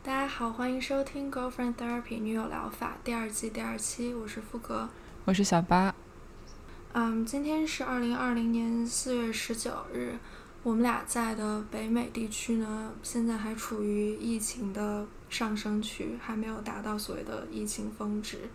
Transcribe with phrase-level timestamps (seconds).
[0.00, 4.88] 大家好，欢迎收听《Girlfriend Therapy》女友疗法第二季第二期，我是富格，
[5.24, 5.94] 我是小八。
[6.92, 10.16] 嗯，今天是二零二零年四月十九日，
[10.62, 18.48] 我们俩在的北美地区呢，现在还处于疫情的上升区，还没有达到所谓的疫情峰值。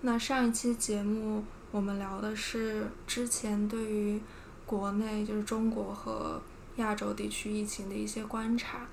[0.00, 4.20] 那上一期节目我们聊的是之前对于
[4.64, 6.40] 国内就是中国和
[6.76, 8.86] 亚洲地区疫情的一些观察。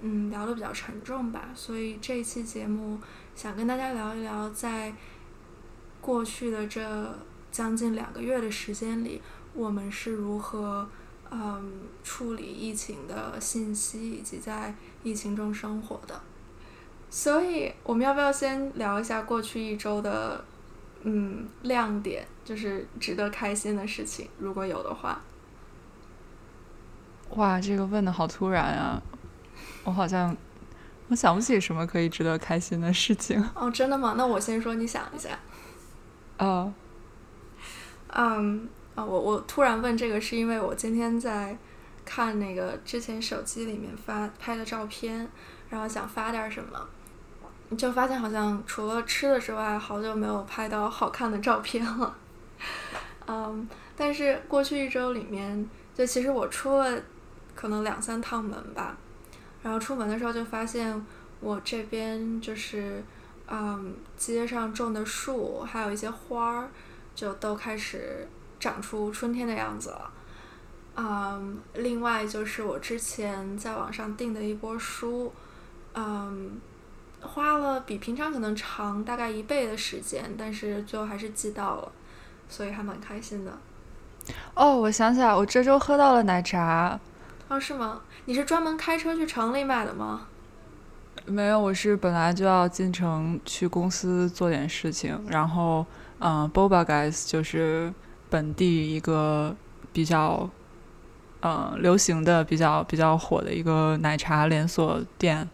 [0.00, 2.98] 嗯，聊的比较沉重吧，所以这一期节目
[3.34, 4.94] 想跟大家聊一聊，在
[6.00, 7.18] 过去的这
[7.50, 9.20] 将近两个月的时间里，
[9.54, 10.88] 我们是如何
[11.30, 16.20] 嗯处理疫情的信息，以及在疫情中生活的。
[17.10, 20.44] 所以，我们要不要先聊一下过去一周的
[21.02, 25.20] 嗯亮点，就是值得开心的事情，如果有的话。
[27.30, 29.02] 哇，这个问的好突然啊！
[29.88, 30.36] 我好像
[31.08, 33.42] 我想不起什么可以值得开心的事情。
[33.54, 34.14] 哦，真的吗？
[34.18, 35.30] 那我先说，你想一下。
[36.36, 36.70] 哦。
[38.08, 41.56] 嗯啊，我我突然问这个，是因为我今天在
[42.04, 45.26] 看那个之前手机里面发拍的照片，
[45.70, 52.14] 然后想发点什么，就发现好像除了吃的之外，好久没有拍到好看的照片了。
[53.26, 57.00] 嗯，但是过去一周里面，就其实我出了
[57.54, 58.94] 可能两三趟门吧。
[59.62, 61.04] 然后出门的时候就发现，
[61.40, 63.02] 我这边就是，
[63.46, 66.68] 嗯，街上种的树，还有一些花儿，
[67.14, 68.26] 就都开始
[68.60, 70.10] 长出春天的样子了。
[70.96, 75.32] 嗯，另外就是我之前在网上订的一波书，
[75.94, 76.60] 嗯，
[77.20, 81.92] 花了比平常可能长大概一倍的时间，但是最后还是寄到了，
[82.48, 83.58] 所以还蛮开心的。
[84.54, 86.98] 哦，我想起来，我这周喝到了奶茶。
[87.48, 88.00] 哦，是吗？
[88.28, 90.26] 你是专门开车去城里买的吗？
[91.24, 95.86] 没有，我是本来就要进城去公司做点事情，然后，
[96.18, 97.90] 嗯，Boba Guys 就是
[98.28, 99.56] 本地一个
[99.94, 100.46] 比较，
[101.40, 105.48] 嗯，流行的、比较比较火的一个奶茶连锁店，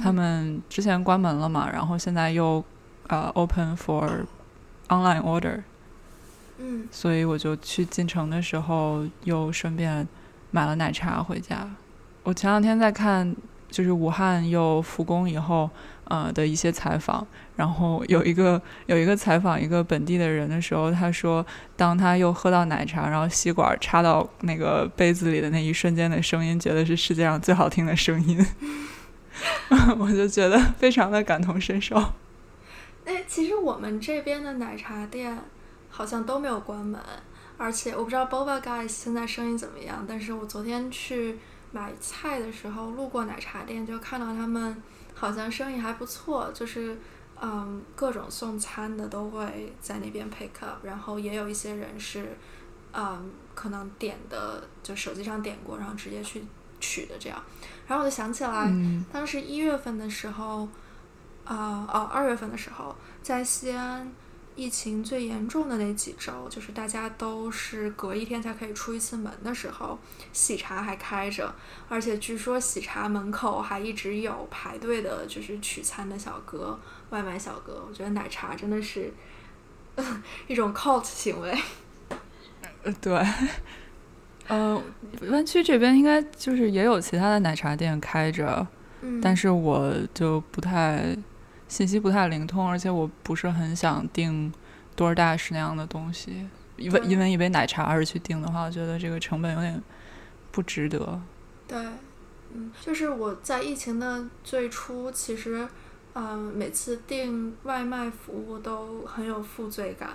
[0.00, 2.62] 他们之前关门了嘛，然后现在又，
[3.08, 4.08] 呃，open for
[4.86, 5.62] online order，
[6.58, 10.06] 嗯，所以我就去进城的时候又顺便
[10.52, 11.68] 买了奶茶回家。
[12.22, 13.34] 我前两天在看，
[13.70, 15.68] 就是武汉又复工以后，
[16.04, 17.26] 呃的一些采访，
[17.56, 21.44] 然后有一个有一个采访一个本地的人的时候，他说，
[21.76, 28.44] 当他又喝到奶茶，然后吸管插到那个杯子里的那一瞬间的声音，觉得是世界上最好听的声音，
[29.98, 31.96] 我就觉得非常的感同身受。
[33.06, 35.38] 哎，其实我们这边的奶茶店
[35.88, 37.00] 好像都没有关门，
[37.56, 41.38] 而且我不知道 Boba Guys 现在生意怎么样，但是我昨天去。
[41.72, 44.82] 买菜的时候路过奶茶店，就看到他们
[45.14, 46.98] 好像生意还不错，就是
[47.40, 52.36] 嗯各种送餐的都会在那边 pick up，然后也有一些人是
[52.92, 56.44] 嗯可能点的就手机上点过，然后直接去
[56.80, 57.40] 取的这样。
[57.86, 58.72] 然后我就想起来，
[59.12, 60.68] 当时一月份的时候，
[61.44, 64.12] 啊哦二月份的时候在西安。
[64.60, 69.98] 疫情最严重的那几周，就是大家都是隔一天才可以出一次门的时候，
[70.34, 71.54] 喜茶还开着，
[71.88, 76.78] 而且据说喜茶门口还一直有排队的，就是取餐的小哥、
[77.08, 77.82] 外卖小哥。
[77.88, 79.10] 我觉得奶茶真的是
[80.46, 81.58] 一种 cult 行为。
[82.84, 83.26] 呃，对，
[84.46, 84.82] 呃，
[85.30, 88.66] 湾区这边应该就是也有其他的奶茶店开着，
[89.22, 91.16] 但是我就不太。
[91.70, 94.52] 信息不太灵通，而且我不是很想订
[94.96, 99.80] DoorDash 那样的东西，因为因为一杯奶茶而去订的话，我觉得这个成本有点
[100.50, 101.22] 不值得。
[101.68, 101.78] 对，
[102.52, 105.66] 嗯，就是我在疫情的最初，其实，
[106.14, 110.10] 嗯，每次订外卖服务都很有负罪感，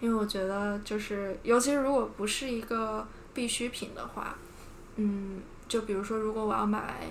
[0.00, 4.36] 因为我觉得就是，尤其是如果不是一个必需品的话，
[4.96, 7.06] 嗯，就比如说如果我要买，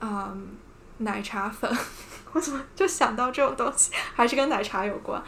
[0.00, 0.50] 嗯。
[0.98, 1.70] 奶茶粉，
[2.32, 5.22] 我怎么就想到这种东西，还是跟奶茶有关，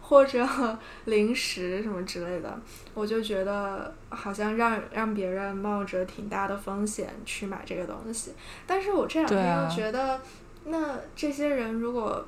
[0.00, 0.46] 或者
[1.06, 2.60] 零食什么之类的，
[2.92, 8.34] 我就觉得好像让让别人冒着挺大的风险去买这个东西。
[8.66, 10.20] 但是我这两天又觉得，
[10.64, 12.26] 那这些人如果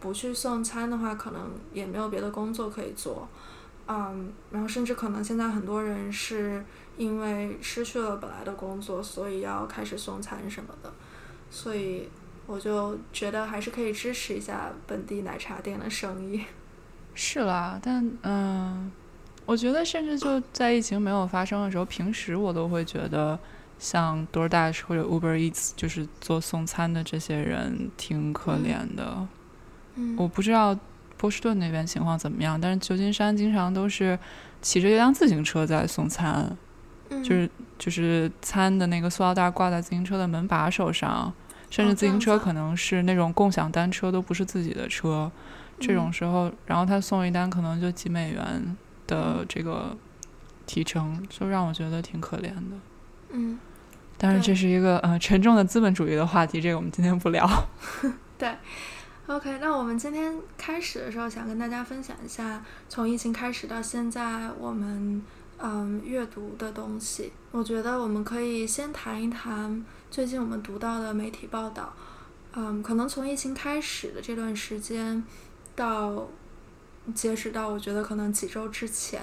[0.00, 3.28] 不去送餐的话，可能也没有别的工作可以做，
[3.86, 6.64] 嗯，然后甚至可能现在很多人是
[6.96, 10.90] 因为失去了本来的工作，所以要开始送餐什么的，
[11.50, 12.08] 所以。
[12.50, 16.44] 我就觉得还是可以支持一下本地奶茶店的生意。
[17.14, 18.90] 是啦，但嗯，
[19.46, 23.38] 我觉得甚至就在疫情没有发生的时候，平时我都会觉得
[23.78, 29.28] 像 DoorDash 或者 Uber Eats，就是做送餐的这些人挺可怜的。
[29.94, 30.76] 嗯，我不知道
[31.16, 34.18] 波士顿那边情况怎么样，但是旧金山经常都是
[34.62, 36.56] 骑着一辆自行车在送餐，
[37.10, 41.32] 嗯就是就是餐的那个塑料袋挂在自行车的门把手上，
[41.70, 45.30] 甚至哦自行车可能是那种共享单车，都不是自己的车。
[45.78, 48.76] 这种嗯时候，然后他送一单可能就几美元嗯
[49.06, 49.96] 的这个
[50.66, 52.76] 提成，就让我觉得挺可怜的。
[53.30, 53.58] 嗯
[54.18, 57.48] 但是这是一个呃沉重的资本主义的话题，这个我们今天不聊。
[58.36, 58.54] 对
[59.26, 65.22] OK，那我们今天开始的时候，想跟大家分享一下，从疫情开始到现在，我们
[65.58, 67.32] 嗯阅读的东西。
[67.52, 71.94] 我觉得我们可以先谈一谈最近我们读到的媒体报道。
[72.52, 75.22] 嗯，可能从疫情开始的这段时间，
[75.76, 76.26] 到
[77.14, 79.22] 截止到我觉得可能几周之前，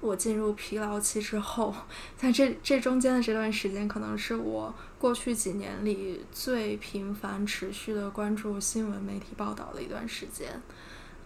[0.00, 1.74] 我进入疲劳期之后，
[2.16, 10.62] 在这这中间的这段时间，可能是我过去几年里最频繁、持续的关注新闻媒体报道的一段时间。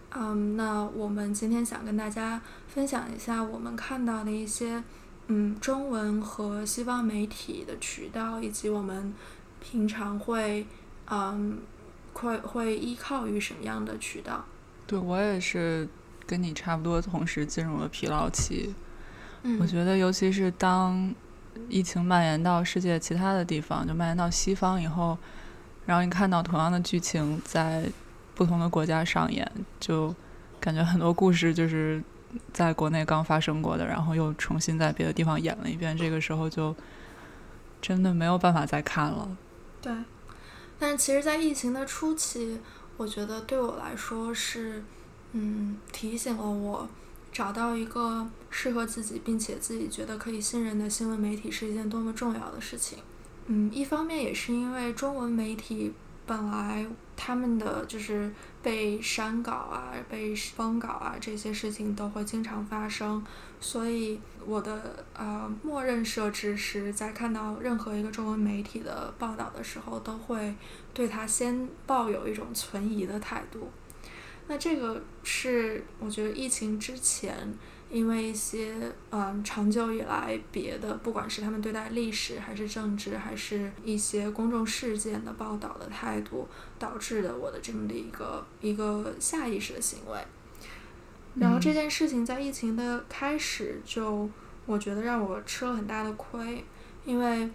[0.09, 4.83] 嗯，那我们今天想跟大家分享一下我们看到的一些
[5.27, 9.13] 嗯中文和西方媒体的渠道，以及我们
[9.59, 10.65] 平常会
[11.09, 11.59] 嗯
[12.13, 14.45] 会会依靠于什么样的渠道。
[14.85, 15.87] 对我也是
[16.25, 18.73] 跟你差不多，同时进入了疲劳期。
[19.43, 21.13] 嗯，我觉得，尤其是当
[21.69, 25.17] 疫情蔓延到世界其他的地方，就蔓延到西方以后，
[25.85, 27.89] 然后你看到同样的剧情在
[28.33, 29.49] 不同的国家上演，
[29.79, 30.15] 就
[30.59, 32.01] 感觉很多故事就是
[32.53, 35.95] 在国内刚发生过的，然后又重新在别的地方演了一遍。
[35.97, 36.75] 这个时候就
[37.81, 39.37] 真的没有办法再看了。
[39.81, 39.93] 对，
[40.79, 42.59] 但其实，在疫情的初期，
[42.97, 44.83] 我觉得对我来说是，
[45.33, 46.87] 嗯，提醒了我
[47.31, 52.99] 找到一个适合自己并且自己觉得可以信任的新闻媒体是一件多么重要的事情。
[53.45, 55.93] 嗯，一方面也是因为中文媒体
[56.25, 56.85] 本来
[57.15, 58.33] 他们的就是
[58.67, 63.23] 被删稿啊、被封稿啊这些事情都会经常发生，
[63.61, 70.53] 所以我的呃默认设置是在看到任何一个中文媒体的报道的时候，都会
[70.93, 73.71] 对它先抱有一种存疑的态度。
[74.49, 77.33] 那这个是我觉得疫情之前，
[77.89, 78.75] 因为一些
[79.11, 86.47] 嗯长久以来别的，不管是他们对待历史，还是政治，还是一些公众事件的报道的态度，
[86.77, 90.19] 导致的我的这么的一个一个下意识的行为。
[91.35, 94.29] 然后这件事情在疫情的开始就，
[94.65, 96.63] 我觉得让我吃了很大的亏，
[97.05, 97.49] 因为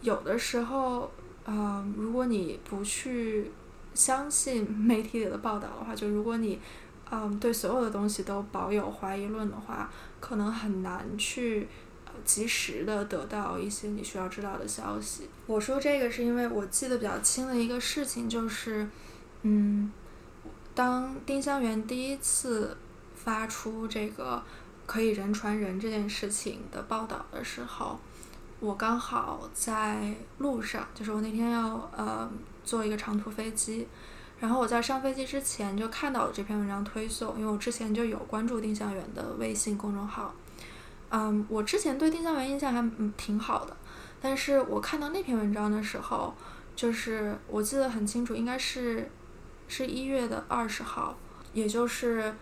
[0.00, 1.10] 有的时候，
[1.44, 3.50] 嗯，如果你不去
[3.92, 6.60] 相信媒体里的报道的话，就如果你，
[7.22, 9.90] 嗯，对所有的东西都保有怀疑论的话，
[10.20, 11.68] 可能很难去。
[12.24, 15.28] 及时的得到一些你需要知道的消息。
[15.46, 18.88] 我说这个是因为我记得比较清的一个事情就是，
[19.42, 19.90] 嗯，
[20.76, 22.76] 当丁香园第一次
[23.16, 24.40] 发出这个
[24.86, 27.98] 可以人传人这件事情的报道的时候，
[28.60, 32.30] 我刚好在路上，就是我那天要呃
[32.64, 33.88] 坐一个长途飞机，
[34.44, 40.34] 然后我在上飞机之前就看到了这篇文章推送，因为我之前就有关注丁香园的微信公众号，
[41.08, 43.74] 嗯，我之前对丁香园印象还嗯挺好的，
[44.20, 46.34] 但是我看到那篇文章的时候，
[46.76, 49.10] 就是我记得很清楚，应该是
[49.66, 51.16] 是一月的二十号，
[51.54, 52.34] 也就是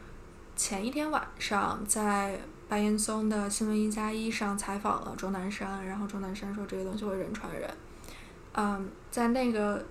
[0.56, 7.70] 前一天晚上，在白岩松的新闻一加一上采访了钟南山，然后钟南山说这个东西会人传人。
[8.54, 9.86] 嗯，在那个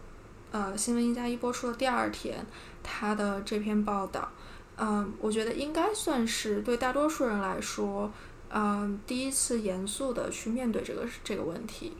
[0.52, 2.46] 呃新闻一加一播出的第二天，
[2.84, 4.30] 他的这篇报道，
[4.78, 8.12] 嗯，我觉得应该算是对大多数人来说，
[8.50, 11.98] 嗯，第一次严肃的去面对这个这个问题。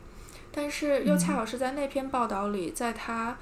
[0.54, 3.36] 但是又恰好是在那篇报道里，在他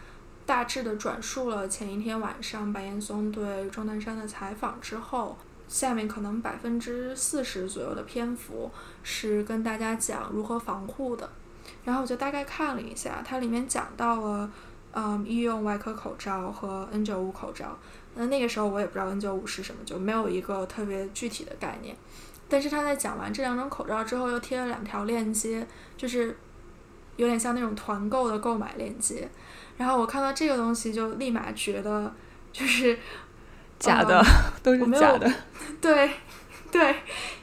[0.47, 5.37] 大致的转述了前一天晚上白岩松对钟南山的采访之后，
[5.67, 8.71] 下面可能百分之四十左右的篇幅
[9.03, 11.29] 是跟大家讲如何防护的。
[11.85, 14.51] 然后我就大概看了一下，它里面讲到了，
[14.93, 17.79] 嗯，医用外科口罩和 N 九五口罩。
[18.15, 21.97] 那那个时候我也不知道 N 九五是什么，就没有一个特别具体的概念。
[22.49, 25.65] 但是他在讲完这两种口罩之后，又贴了两条链接，
[25.97, 26.37] 就是
[27.17, 29.29] 有点像那种团购的购买链接。
[29.77, 32.13] 然后我看到这个东西，就立马觉得
[32.53, 32.99] 就是
[33.79, 34.21] 假的，
[34.63, 35.33] 都是假的。
[35.81, 36.11] 对，
[36.73, 36.97] 对，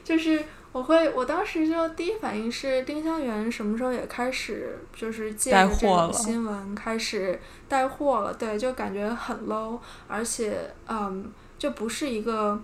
[0.04, 0.44] 就是
[0.78, 12.56] 我会，我当时就第一反应是丁香园什么时候也开始就是借这种新闻开始带货了，对，就感觉很 low，而且嗯，就不是一个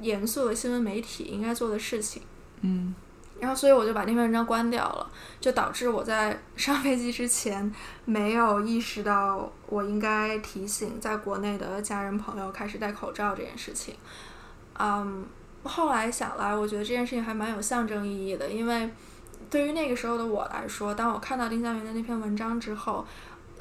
[0.00, 2.22] 严肃的新闻媒体应该做的事情。
[2.60, 2.94] 嗯
[3.40, 7.72] 然后所以我就把那篇文章关掉了，就导致我在 上飞机之前
[8.04, 13.94] 没有意识到我应该提醒在国内的家人朋友开始戴口罩这件事情。
[14.78, 15.24] 嗯，
[15.64, 18.90] 后来想来，我觉得这件事情还蛮有象征意义的，因为
[19.50, 23.06] 对于那个时候的我来说，当我看到丁香园的那篇文章之后，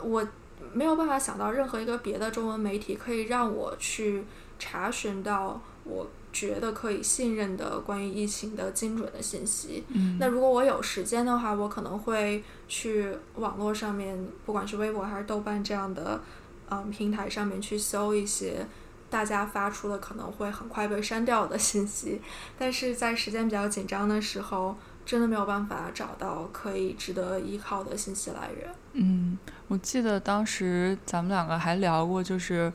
[0.02, 0.26] 我
[0.74, 4.24] 没有办法想到任何一个别的中文媒体可以让我去
[4.58, 6.08] 查询到我。
[6.34, 9.84] 觉得可以信任的关于疫情的精准的信息。
[9.88, 16.22] 嗯，那如果我有时间的话，我可能会去网络上面，不管是微博还是豆瓣这样的
[16.70, 18.64] 嗯平台上面去搜一些
[19.10, 22.22] 大家发出的可能会很快被删掉的信息。
[22.58, 28.70] 但是在时间比较紧张的时候，真的没有办法找到可以值得依靠的信息来源。
[28.94, 29.38] 嗯，
[29.68, 32.72] 我记得当时咱们两个还聊过，就是。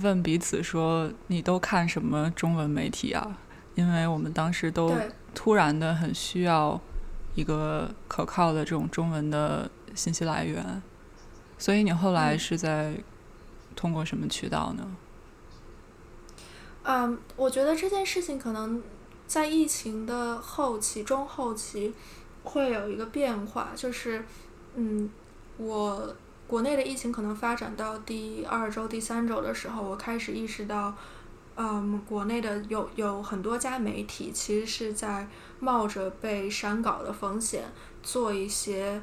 [0.00, 3.36] 问彼此说：“你都看什么中文媒体啊？”
[3.76, 4.96] 因为我们当时都
[5.34, 6.80] 突然的很需要
[7.34, 10.82] 一个可靠的这种中文的信息来源，
[11.58, 12.94] 所以你后来是在
[13.76, 14.96] 通过什么渠道呢？
[16.82, 18.82] 嗯，我觉得这件事情可能
[19.26, 21.92] 在疫情的后期、中后期
[22.44, 24.24] 会有一个变化，就是
[24.74, 25.10] 嗯，
[25.56, 26.14] 我。
[26.48, 30.94] 国内的疫情可能发展到第二周、第三周的时候，我开始意识到，
[31.56, 35.26] 嗯，国内的有有很多家媒体其实是在
[35.60, 37.64] 冒着被删稿的风险
[38.02, 39.00] 做一些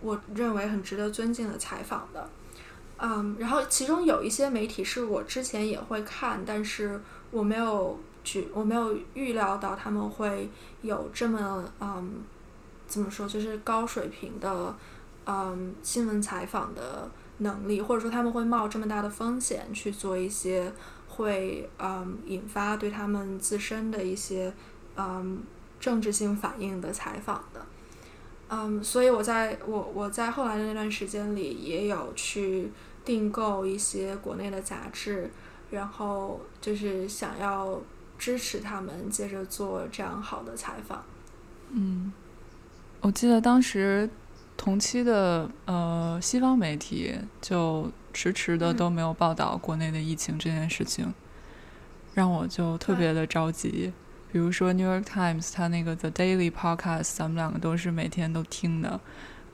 [0.00, 2.28] 我认为很值得尊敬的采访的，
[2.96, 10.48] 嗯，然后其中有一些媒体是我之前也会看，但是我没有去我没有预料到他们会
[10.82, 12.22] 有这么嗯，
[12.86, 14.74] 怎么说，就是高水平的。
[15.30, 17.06] 嗯，新闻采访的
[17.40, 20.72] 能力，或者说他们会冒这么大的风险去做一些
[21.06, 24.50] 会嗯引发对他们自身的一些
[24.96, 25.42] 嗯
[25.78, 27.60] 政治性反应的采访的，
[28.48, 32.72] 嗯，所以我在我我在后来的那段时间里也有去
[33.04, 35.30] 订购一些国内的杂志，
[35.70, 37.80] 然后就是想要
[38.18, 41.04] 支持他们接着做这样好的采访。
[41.70, 42.12] 嗯，
[43.00, 44.08] 我记得当时。
[44.60, 51.14] 同期的呃西方媒体就迟迟的都没有报道国内的疫情这件事情，
[52.12, 53.92] 让我就特别的着急。
[54.32, 59.00] 比如说《New York Times》它那个 The Daily Podcast，咱们两个都是每天都听的，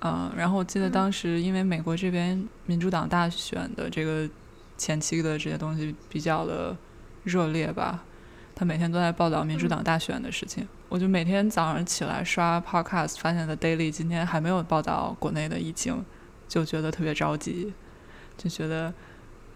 [0.00, 4.26] 嗯，然后我记得当时因为美国这边民主党大选的这个
[4.76, 6.76] 前期的这些东西比较的
[7.24, 8.04] 热烈吧。
[8.56, 16.04] 他每天都在报道民主党大选的事情，我就每天早上起来刷 podcast，发现的 daily 今天还没有报道国内的疫情，
[16.46, 17.72] 就觉得特别着急，
[18.36, 18.94] 就觉得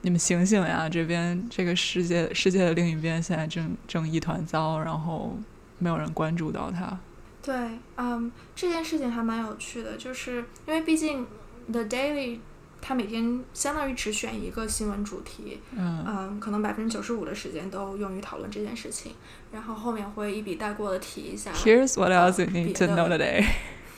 [0.00, 0.88] 你们醒醒呀！
[0.88, 5.38] 这边这个世界世界的另一边现在正正一团糟，然后
[5.78, 6.98] 没有人关注到它。
[7.40, 7.54] 对，
[7.98, 11.24] 嗯，这件事情还蛮有趣的，就是因为毕竟
[11.70, 12.40] the daily。
[12.80, 19.12] 他每天相当于只选一个新闻主题，嗯，可能百分之九十五的时间都用于讨论这件事情，
[19.52, 21.52] 然后后面会一笔带过的提一下。
[21.52, 23.44] Here's what else you need to know today。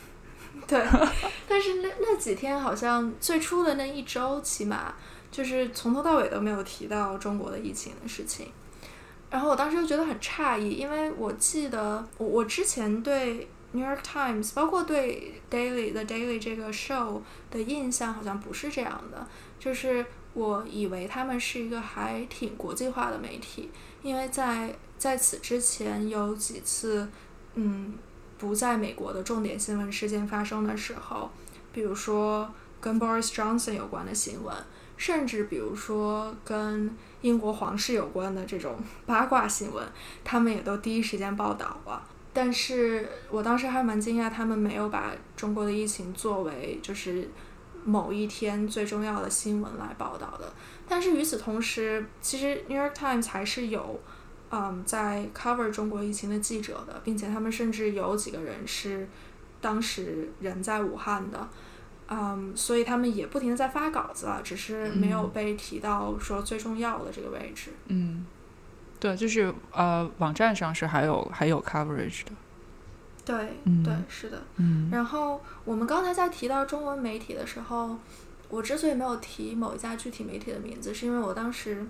[0.66, 0.84] 对，
[1.48, 4.94] 但是那那几天好像最初的那一周，起码
[5.30, 8.48] 就是从头到尾都没有提到中国的疫情的事情，
[9.30, 13.48] 然后我当时就觉得很诧异，因为我记得我我之前对。
[13.72, 19.26] New York Times，包括对 Daily 的 Daily 这个 show 的印象好像不是这样的，
[19.58, 23.70] 就是我以为他们是一个还挺国际化的媒体，
[24.02, 27.08] 因为在在此之前有几次，
[27.54, 27.94] 嗯，
[28.38, 31.30] 不在美国的重点新闻事件发生的时候，
[31.72, 34.54] 比如说跟 Boris Johnson 有关的新闻，
[34.96, 39.86] 甚至比如说跟英国皇室有关的这种八卦新闻，
[40.24, 42.02] 他们也都第一时间报道了。
[42.32, 47.28] 但是我当时还蛮惊讶，他们没有把中国的疫情作为就是
[47.84, 50.52] 某一天最重要的新闻来报道的。
[50.88, 54.00] 但是与此同时，其实《New York Times》还是有
[54.50, 59.08] 嗯在 cover 中国疫情的记者的，并且他们甚至有几个人是
[59.60, 61.48] 当时人在武汉的，
[62.08, 67.70] 嗯，所以他们也不停的在发稿子，只是没有被提到说最重要的这个位置。
[67.88, 68.24] 嗯。
[69.00, 72.32] 对，就是呃，网站上是还有还有 coverage 的。
[73.24, 73.34] 对，
[73.82, 74.42] 对，是的。
[74.56, 74.90] 嗯。
[74.92, 77.96] 然后我们刚才在提到中文媒体的时候，
[78.50, 81.86] 我之所以没有提某一家具体媒体的名字，是因为我当时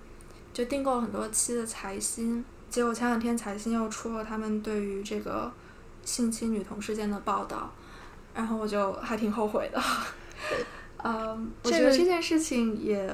[0.53, 5.53] 就订购了很多期的财新，结果前两天财新又出了他们对于这个
[6.05, 7.73] 性侵女童事件的报道，
[8.35, 9.83] 然后我就还挺后悔的。
[11.03, 13.13] 嗯，我觉得这件事情也。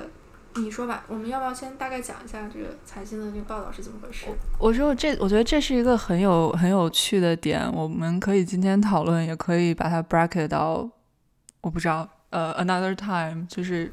[0.58, 4.26] 你说吧，我们要不要先大概讲一下这个财经的这个报道是怎么回事？
[4.58, 10.88] 我说这，我觉得这是一个很有很有趣的点，我们可以今天讨论，也可以把它 bracket 到，
[11.60, 13.92] 我不知道，呃，another time，就是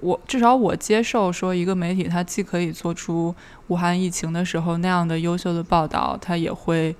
[0.00, 3.34] 我至少我接受说一个媒体它既可以做出
[3.68, 6.96] 武汉疫情的时候那样的优秀的报道，它也会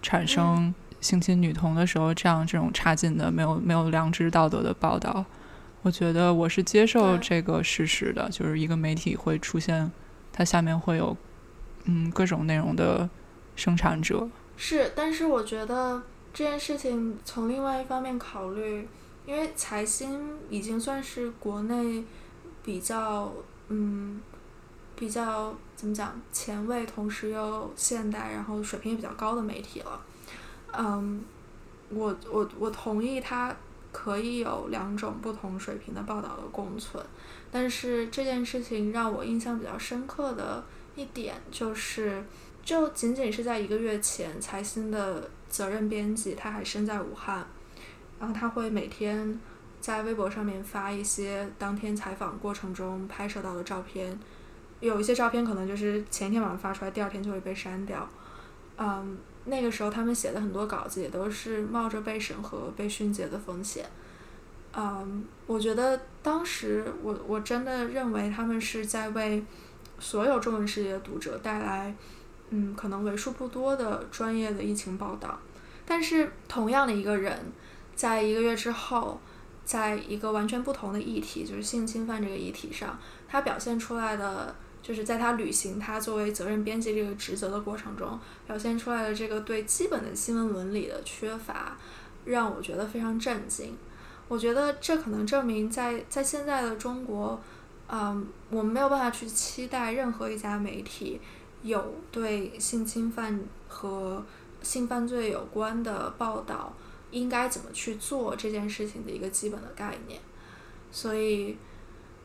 [0.00, 5.24] 产生性侵女童的时候这样这种差劲的没有没有良知道德的报道。
[5.82, 9.90] 我觉得我是接受这个事实的，就是一个媒体会出现，
[10.32, 11.16] 它下面会有，
[11.86, 13.10] 嗯，各种内容的
[13.56, 14.28] 生产者。
[14.56, 16.00] 是，但是我觉得
[16.32, 18.86] 这件事情从另外一方面考虑，
[19.26, 22.04] 因为财新已经算是国内
[22.62, 23.32] 比较，
[23.66, 24.20] 嗯，
[24.94, 30.00] 比较怎么讲前卫，同时又现代，然后水平也比较高的媒体了。
[30.78, 31.24] 嗯，
[31.88, 33.52] 我我我同意他。
[33.92, 37.04] 可以有两种不同水平的报道的共存，
[37.50, 40.64] 但是这件事情让我印象比较深刻的
[40.96, 42.24] 一点就是，
[42.64, 47.46] 就仅仅是在一个月前，财新的责任编辑他还身在武汉，
[48.18, 49.38] 然后他会每天
[49.80, 54.18] 在微博上面发一些当天采访过程中拍摄到的照片，
[54.80, 58.08] 有一些照片可能就是前一天晚上发出来，第二天就会被删掉，
[58.78, 59.18] 嗯。
[59.44, 63.84] 那个时候，他们写的很多稿子也都是冒着被审核、被训诫的风险。
[64.74, 69.44] 嗯，我觉得当时我我真的认为他们是在为
[69.98, 71.94] 所有中文世界的读者带来，
[72.50, 75.38] 嗯，可能为数不多的专业的疫情报道。
[75.84, 77.38] 但是，同样的一个人，
[77.96, 79.20] 在一个月之后，
[79.64, 84.54] 在一个完全不同的议题，就是性侵犯这个议题上，他表现出来的。
[84.82, 91.78] 就是在他履行他作为责任编辑这个职责的过程中，表现出来的这个对基本的新闻伦理的缺乏，
[92.24, 93.76] 让我觉得非常震惊。
[94.26, 97.40] 我觉得这可能证明，在在现在的中国，
[97.86, 101.20] 嗯，我们没有办法去期待任何一家媒体
[101.62, 104.24] 有对性侵犯和
[104.62, 106.74] 性犯罪有关的报道
[107.12, 110.20] 应该怎么去做这件事情的一个基本的概念。
[110.90, 111.56] 所以，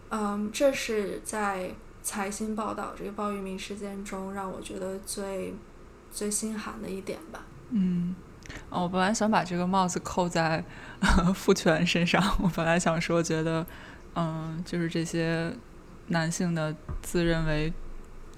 [0.09, 1.75] 嗯，这是在。
[2.07, 5.53] 财新报道这个鲍玉明事件中，让我觉得最
[6.09, 7.45] 最心寒的一点吧。
[7.71, 8.15] 嗯，
[8.69, 10.63] 哦，我本来想把这个帽子扣在
[11.35, 12.23] 父权身上。
[12.41, 13.67] 我本来想说，觉得，
[14.15, 15.53] 嗯，就是这些
[16.07, 17.73] 男性的自认为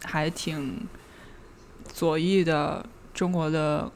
[0.03, 0.87] 还挺
[1.85, 3.91] 左翼的中国的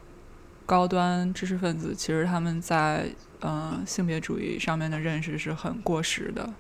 [0.68, 3.10] 高端知识分子，其实他们在
[3.42, 6.54] 嗯性别主义上面的认识是很过时的。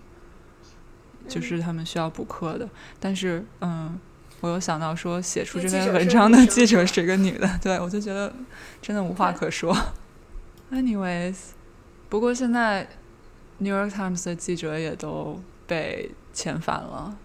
[1.27, 3.99] 就是他们需要补课的，但是嗯，
[4.41, 8.33] 我有想到说写出这篇文章的记者是一个女的，对我就觉得
[8.81, 9.75] 真的无话可说。
[10.71, 11.35] Anyways，
[12.09, 12.87] 不过现在
[13.59, 17.17] New York Times 的记者也都被遣返了。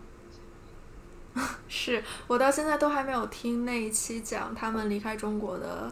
[1.68, 5.90] 是我到现在都还没有听那一期讲他们离开中国的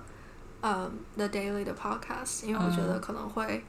[0.61, 3.65] 呃 The Daily 的 Podcast，因为我觉得可能会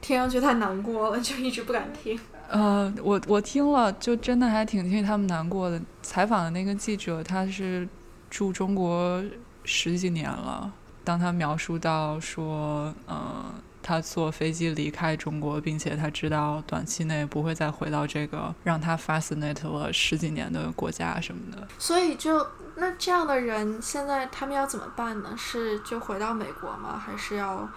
[0.00, 2.18] 听上去太难过了，就一直不敢听。
[2.48, 5.80] 呃，我我听了，就真的还挺替他们难过的。
[6.02, 7.88] 采访的那个记者，他是
[8.28, 9.22] 住中国
[9.64, 10.70] 十几年了。
[11.04, 13.52] 当他描述到说，嗯，
[13.82, 21.66] 他坐飞机离开中国，并且他知道短期内不会再回到这个让他 fascinate 了十几年的国家什么的。
[21.78, 25.34] 所以，就那这样的人，现在他们要怎么办呢？
[25.36, 27.02] 是就回到美国吗？
[27.04, 27.68] 还是要？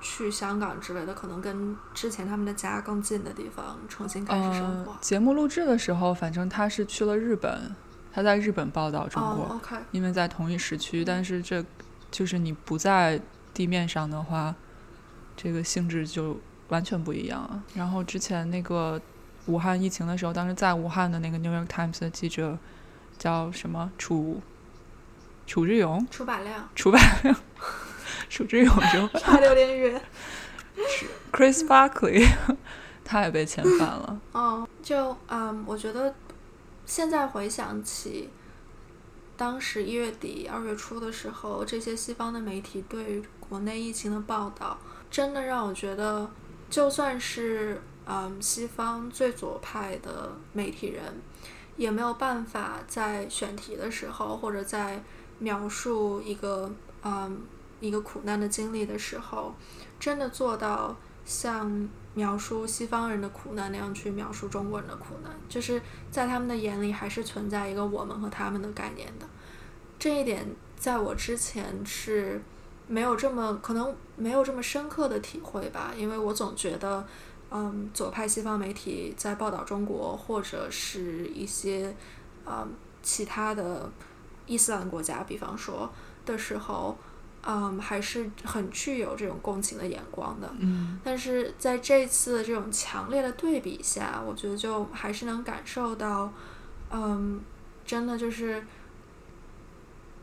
[0.00, 4.96] 去香港之类的，可能跟之前他们的家更近的地方重新开始生活。
[5.00, 7.74] 节目录制的时候，反正他是去了日本，
[8.12, 11.04] 他在日本报道中国，因为在同一时区。
[11.04, 11.64] 但是这
[12.10, 13.20] 就是你不在
[13.52, 14.54] 地面上的话，
[15.36, 17.62] 这个性质就完全不一样了。
[17.74, 19.00] 然后之前那个
[19.46, 22.56] 武汉疫情的时候，当时在武汉的那个《New York Times》的记者
[23.18, 23.90] 叫什么？
[23.98, 24.40] 楚
[25.46, 26.06] 楚志勇？
[26.10, 26.68] 楚百亮？
[26.74, 27.36] 楚百亮。
[28.30, 30.00] 楚之勇就差的有点远。
[31.32, 32.24] Chris Buckley，
[33.04, 34.20] 他也被遣返了。
[34.30, 36.14] 哦，就嗯，我觉得
[36.86, 38.30] 现在回想起
[39.36, 44.78] 当时一月底、二月初的时候，这些西方的媒体对国内疫情的报道，
[45.10, 46.30] 真的让我觉得，
[46.70, 51.20] 就算是嗯西方最左派的媒体人，
[51.76, 55.02] 也没有办法在选题的时候，或者在
[55.40, 56.70] 描述一个
[57.02, 57.42] 嗯。
[57.80, 59.54] 一个苦难的经历的时候，
[60.00, 69.26] 真的做到像描述西方人的苦难那样去描述中国人的苦难，就是在他们的眼里还是存在一个我们和他们的概念的。
[69.98, 72.40] 这一点在我之前是
[72.86, 77.06] 没有这么可能没有这么深刻的体会吧，因为我总觉得
[77.50, 81.94] 嗯左派西方媒体在报道中国，或者是一些
[82.46, 83.90] 嗯其他的
[84.46, 85.90] 伊斯兰国家，比方说
[86.24, 86.96] 的时候，
[87.50, 90.54] 嗯还是很具有这种共情的眼光的。
[90.58, 96.30] 嗯但是在这次这种强烈的对比下，我觉得就还是能感受到，
[96.90, 97.40] 嗯，
[97.86, 98.62] 真的就是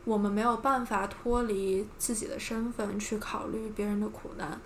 [0.04, 4.60] 我们没有办法脱离自己的身份去考虑别人的苦难。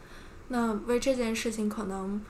[0.48, 2.20] 那为这件事情，可能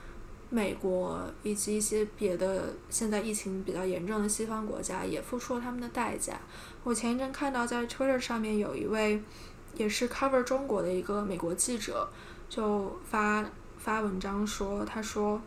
[0.49, 6.39] 美国以及一些别的现在疫情比较严重的西方国家也付出了他们的代价。
[6.85, 9.21] 我前一阵看到在 Twitter 上面有一位
[9.75, 12.07] 也是 cover 中国的一个美国记者，
[12.49, 13.45] 就发
[13.77, 15.41] 发文章说，他说，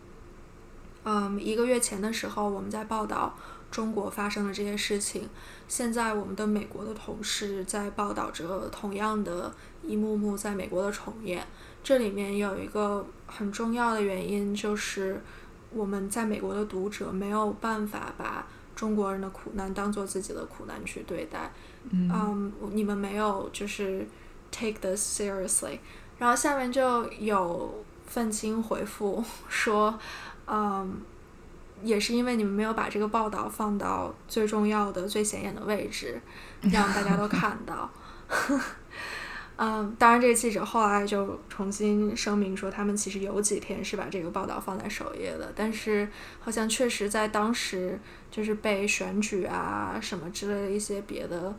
[1.05, 3.37] 嗯，一个月前的时候我们在报道
[3.71, 5.29] 中国发生的这些事情，
[5.69, 11.47] 现在我们的美国的同事在报道着同样的一幕幕在美国的重演。
[11.83, 15.23] 这里面有一个很重要的原因，就是
[15.71, 21.53] 我们在美国的读者没有办法把中国人的苦难当做自己的苦难去对待。
[21.91, 24.07] 嗯，你们没有就是
[24.51, 25.79] take this seriously。
[26.19, 29.99] 然后下面就有愤青回复说，
[30.47, 31.01] 嗯，
[31.83, 36.21] 也是因为你们没有把这个报道放到最重要的、最显眼的位置，
[36.63, 37.91] 让大家都看到。
[39.57, 46.09] 嗯，当然，这个记者后来就重新声明说，他们其实有几天是把这个报道放在首页的，但是
[46.41, 47.97] 好像确实在当时
[48.33, 51.55] 就是被选举啊什么之类的一些别的，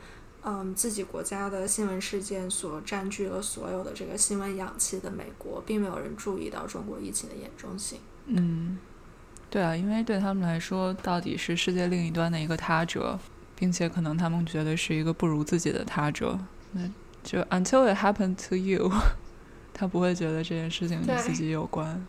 [0.48, 8.00] 嗯，自己国家的新闻事件所占据了所有的这个新闻氧气的美国，并没有人注意到中国疫情的严重性。
[8.28, 8.78] 嗯，
[9.50, 13.18] 对啊，因为对他们来说，到底是世界另一端的一个他者，
[13.56, 16.40] 并且可能他们觉得是一个不如自己的他者，
[16.74, 16.88] 那
[17.24, 18.92] 就 until it happened to you，
[19.74, 22.06] 他不会觉得这件事情与自己有关。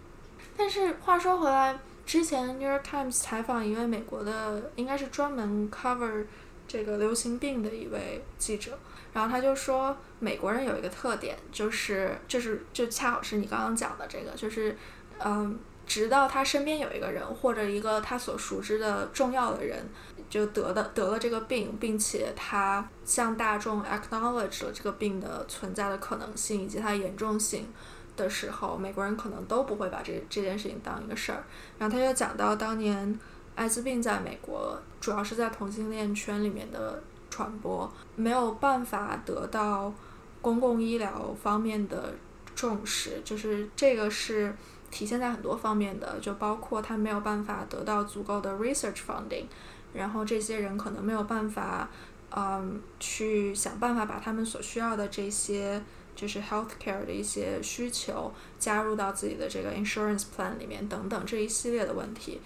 [0.59, 6.27] 但是话说回来，之前 New York Times 采访一位美国的，应该是专门 cover
[6.67, 8.79] 这个流行病的一位记者，
[9.13, 14.77] 然后他就说，美国人有一个特点，就是就是就恰好是你刚刚讲的这个，就是
[15.19, 19.89] 嗯，直到他身边有一个人或者一个他所熟知的重要的人。
[20.29, 27.73] 就得的得了这个病，并且他向大众 acknowledge 了这个病的存在的可能性以及它严重性
[28.17, 31.45] 的时候，美国人可能都不会把这这件事情当一个事儿。
[31.79, 33.17] 然后他就讲到当年
[33.57, 39.93] 艾滋病在美国主要是在同性恋圈里面的传播，没有办法得到
[40.41, 42.15] 公共医疗方面的
[42.55, 44.55] 重视，就是这个是
[44.91, 49.47] 体现在很多方面的，就包括他没有办法得到足够的 research funding。
[49.93, 51.89] 然后这些人可能没有办法，
[52.31, 55.83] 嗯，去想办法把他们所需要的这些
[56.15, 62.41] 就是 healthcare 的一些需求加入到自己的这个 insurance plan 里面等等这一系列的问题，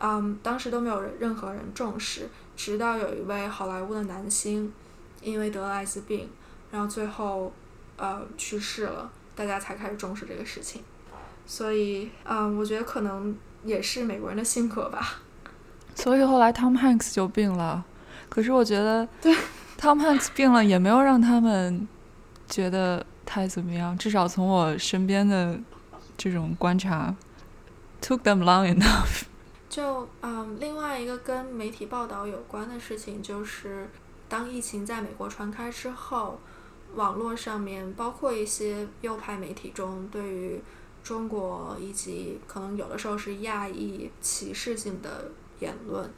[0.00, 4.72] 嗯，当时都没有任何人重视，直到有一位好莱坞的男星
[5.22, 6.28] 因为得了艾滋病，
[6.70, 7.52] 然后最后
[7.96, 10.82] 呃去世了，大家才开始重视这个事情。
[11.46, 15.20] 所以，嗯，我觉得可能也是美国人的性格吧。
[15.94, 17.84] 所以后来 Tom Hanks 就病了，
[18.28, 19.32] 可是我觉得对
[19.78, 21.86] Tom Hanks 病了也没有让他们
[22.48, 25.58] 觉得太怎么样，至少从我身边的
[26.16, 27.14] 这种观察
[28.02, 29.22] ，took them long enough。
[29.74, 33.90] 就嗯，另外一个跟媒体报道有关的事情，就是
[34.28, 36.38] 当疫情在美国传开之后，
[36.94, 40.62] 网络上面包括一些右派媒体中对于
[41.02, 46.08] 中国以及可能有的时候是亚裔歧视性的言论。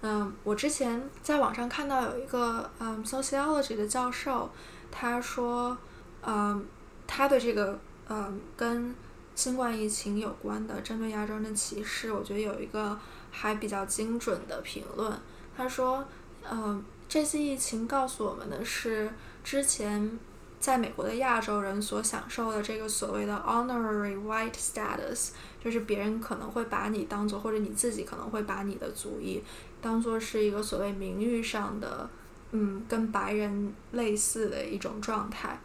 [0.00, 4.50] 嗯，我之前在网上看到有一个嗯 sociology 的教授，
[4.90, 5.78] 他说，
[6.26, 6.66] 嗯，
[7.06, 8.92] 他对这个嗯跟
[9.40, 12.98] 新冠疫情有关的针对亚洲人的歧视，我觉得有一个
[13.30, 15.10] 还比较精准的评论。
[15.56, 16.04] 他说，
[16.46, 19.10] 嗯，这次疫情告诉我们的是，
[19.42, 20.18] 之前
[20.58, 25.30] 在美国的亚洲人所享受的这个所谓的 honorary white status，
[25.64, 29.42] 就是别人可能会把你当做，或者你自己可能会把你的族裔
[29.80, 32.06] 当做是一个所谓名誉上的，
[32.50, 35.58] 嗯，跟白人类似的一种状态。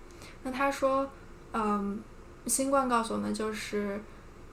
[0.44, 1.12] 那他说，
[1.52, 2.02] 嗯。
[2.48, 4.00] 新冠告诉我们，就是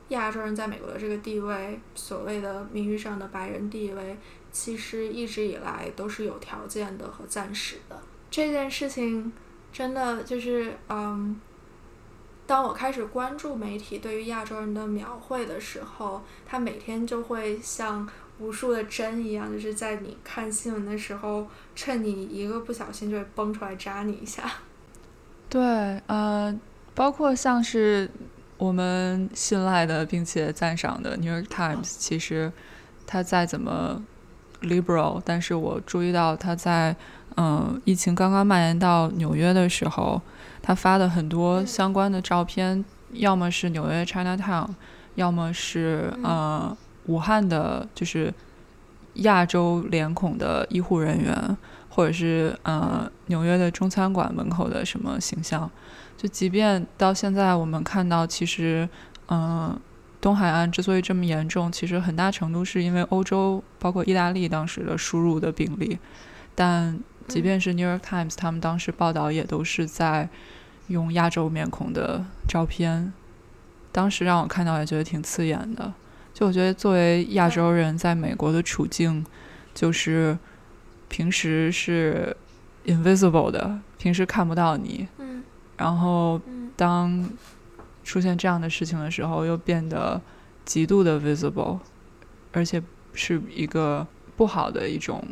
[0.08, 4.16] 亚洲人在美国的这个地位，所谓的名誉上的白人地位，
[4.50, 7.98] 其实一直以来都是有条件的和暂时的。
[8.30, 9.30] 这件事情
[9.72, 11.38] 真的就是，嗯，
[12.46, 24.50] 当我开始关注媒体对于亚洲人的描绘的时候，他每天就会像无数的针一样，就是在你看新闻的时候，趁你一个不小心就会崩出来扎你一下。
[25.50, 25.60] 对，
[26.06, 26.58] 呃。
[26.94, 28.10] 包括像是
[28.58, 32.52] 我们信赖的并且赞赏的《New York Times》，其实
[33.06, 34.02] 它再怎么
[34.62, 36.94] liberal，但是我注意到它在
[37.36, 40.20] 嗯疫情刚刚蔓延到纽约的时候，
[40.60, 44.68] 他发的很多相关的照片，要么是纽约 Chinatown，
[45.14, 46.76] 要么是呃
[47.06, 48.32] 武汉的，就是
[49.14, 51.56] 亚洲脸孔的医护人员。
[51.94, 55.70] 或者是呃纽约的中餐馆门口的什么形象，
[56.22, 58.88] 就即便到现在我们看到，其实
[59.26, 59.76] 嗯
[60.20, 65.98] 东海岸之所以这么严重，其实很大程度是因为欧洲包括意大利当时的输入的病例，
[66.54, 70.28] 但即便是 New York Times 他们当时报道也都是在
[70.86, 73.12] 用亚洲面孔的照片，
[73.90, 75.92] 当时让我看到也觉得挺刺眼的。
[76.32, 79.26] 就我觉得作为亚洲人在美国的处境，
[79.74, 80.38] 就是。
[81.08, 82.34] 平时是
[82.86, 85.06] invisible 的，平时看不到你。
[85.18, 85.44] 嗯。
[85.76, 86.40] 然后，
[86.76, 87.28] 当
[88.04, 90.20] 出现这样的事情的时候，又变得
[90.64, 91.78] 极度的 visible，
[92.52, 92.82] 而且
[93.12, 94.06] 是一个
[94.36, 95.22] 不好的一种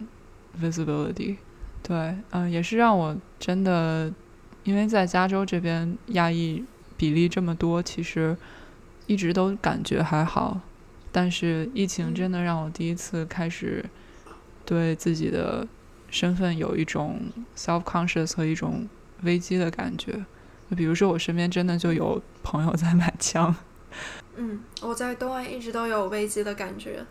[0.60, 1.36] visibility。
[1.82, 4.12] 对，嗯，也是让我真的，
[4.64, 6.64] 因为在加州这边亚裔
[6.96, 8.36] 比例这么多，其实
[9.06, 10.60] 一直都感觉还好，
[11.10, 13.84] 但是疫情真的让我第一次开始。
[14.66, 15.66] 对自己的
[16.10, 17.18] 身份有一种
[17.56, 18.88] self conscious 和一种
[19.22, 20.12] 危机的感觉，
[20.70, 23.54] 就比如说我身边真的就有朋友在买枪。
[24.36, 27.04] 嗯，我在东岸一直都有危机的感觉。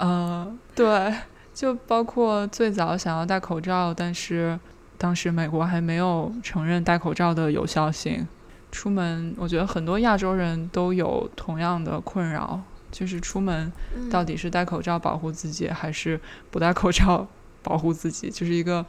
[0.00, 1.14] 嗯， 对，
[1.54, 4.58] 就包括最早想要戴口罩，但是
[4.96, 8.26] 当时美国还没有承认戴口罩的有效性。
[8.70, 12.60] 出门，我觉得很多亚洲人都有同样的困扰。
[12.90, 13.72] 就是出门
[14.10, 16.20] 到底是戴口罩保护自己，还是
[16.50, 17.26] 不戴口罩
[17.62, 18.28] 保护自己？
[18.28, 18.84] 就是一个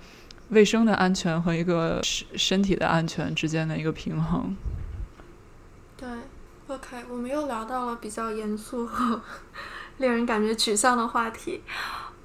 [0.50, 4.56] 卫生的安全和一个身身体的安全之间的一个平衡。
[5.98, 6.08] 对
[6.68, 9.22] ，OK，我们又聊到了比较严肃和
[9.98, 11.62] 令人感觉沮丧的话题，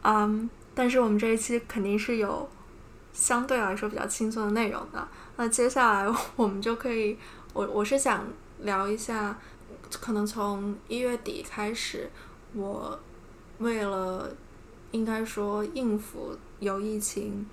[0.03, 2.49] 嗯，但是我们这一期肯定是有
[3.13, 5.07] 相对来说比较轻松的内容的。
[5.37, 7.17] 那接下来我们就可以，
[7.53, 8.27] 我我是想
[8.61, 9.39] 聊一下。
[10.03, 12.11] 可能从一月底开始，
[12.53, 13.01] 我
[13.57, 14.31] 为了
[14.91, 17.47] 应该说应付有疫情，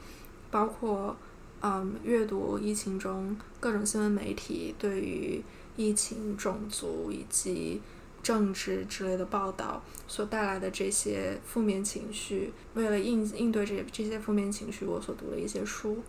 [0.55, 1.13] 包括
[1.59, 5.43] 嗯阅读疫情中各种新闻媒体对于
[5.75, 7.81] 疫情、种族以及
[8.23, 16.01] 政治之类的报道所带来的这些负面情绪，为了应应对这这些负面情绪，我所读的一些书。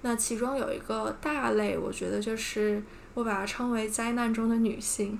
[0.00, 5.18] 那其中有一个大类，我觉得就是我把它称为灾难中的女性。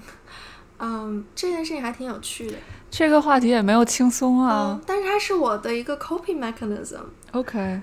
[0.78, 2.56] 嗯，这件事情还挺有趣的。
[2.90, 7.02] 这个话题也没有轻松啊，但是它是我的一个 coping mechanism。
[7.32, 7.82] OK。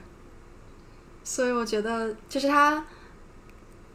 [1.24, 2.86] 所以我觉得，就是它，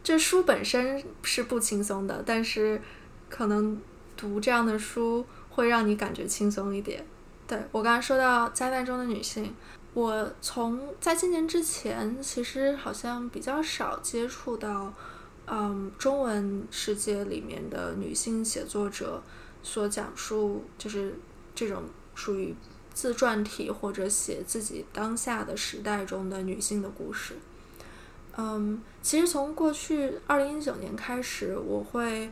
[0.03, 2.81] 这书本身是不轻松的，但是
[3.29, 3.81] 可能
[4.17, 7.05] 读这样的书会让你感觉轻松一点。
[7.47, 9.55] 对我刚刚说到灾难中的女性，
[9.93, 14.93] 我从在今年之前，其实好像比较少接触到。
[15.47, 19.23] 嗯，中文世界里面的女性写作者
[19.63, 21.15] 所讲述，就是
[21.55, 21.83] 这种
[22.15, 22.55] 属于
[22.95, 27.35] 自传体或者写自己当下的时代中的女性的故事。
[28.37, 32.31] 嗯，其实从过去二零一九年开始，我会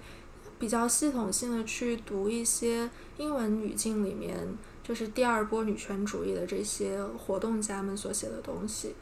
[0.58, 8.94] 比较系统性的去读一些英文语境里面，就是第二波女权主义的这些活动家们所写的东西，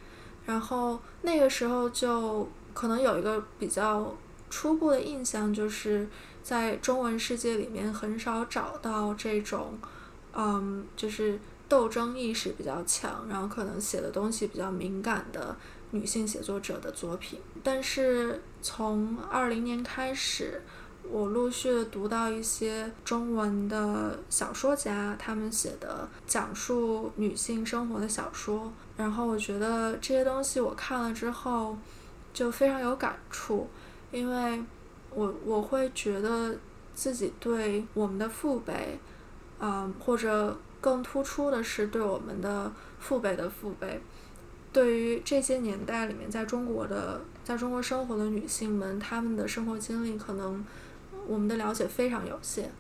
[0.46, 2.48] 然后那个时候就。
[2.72, 4.16] 可能有一个比较
[4.48, 6.08] 初步的印象，就是
[6.40, 9.76] 在中文世界里面很少找到这种，
[10.34, 11.38] 嗯，就是
[11.68, 15.56] 斗争意识比较强，然后可能写的东西比较敏感的
[15.90, 17.38] 女性写作者的作品。
[17.62, 20.62] 但是从二零年开始，
[21.10, 31.76] 我陆续的读到一些中文的小说家他们写的讲述女性生活的小说，然后我觉得这些东西我看了之后。
[32.32, 33.66] 就非常有感触，
[34.12, 34.62] 因为
[35.12, 36.56] 我我会觉得
[36.94, 38.96] 自己对我们的父辈，
[39.60, 44.00] 嗯，或者更突出的是对我们的父辈的父辈，
[44.72, 50.64] 对于这些年代里面在中国的在中国生活的女性们，她们的生活经历可能
[51.26, 52.70] 我们的了解非常有限，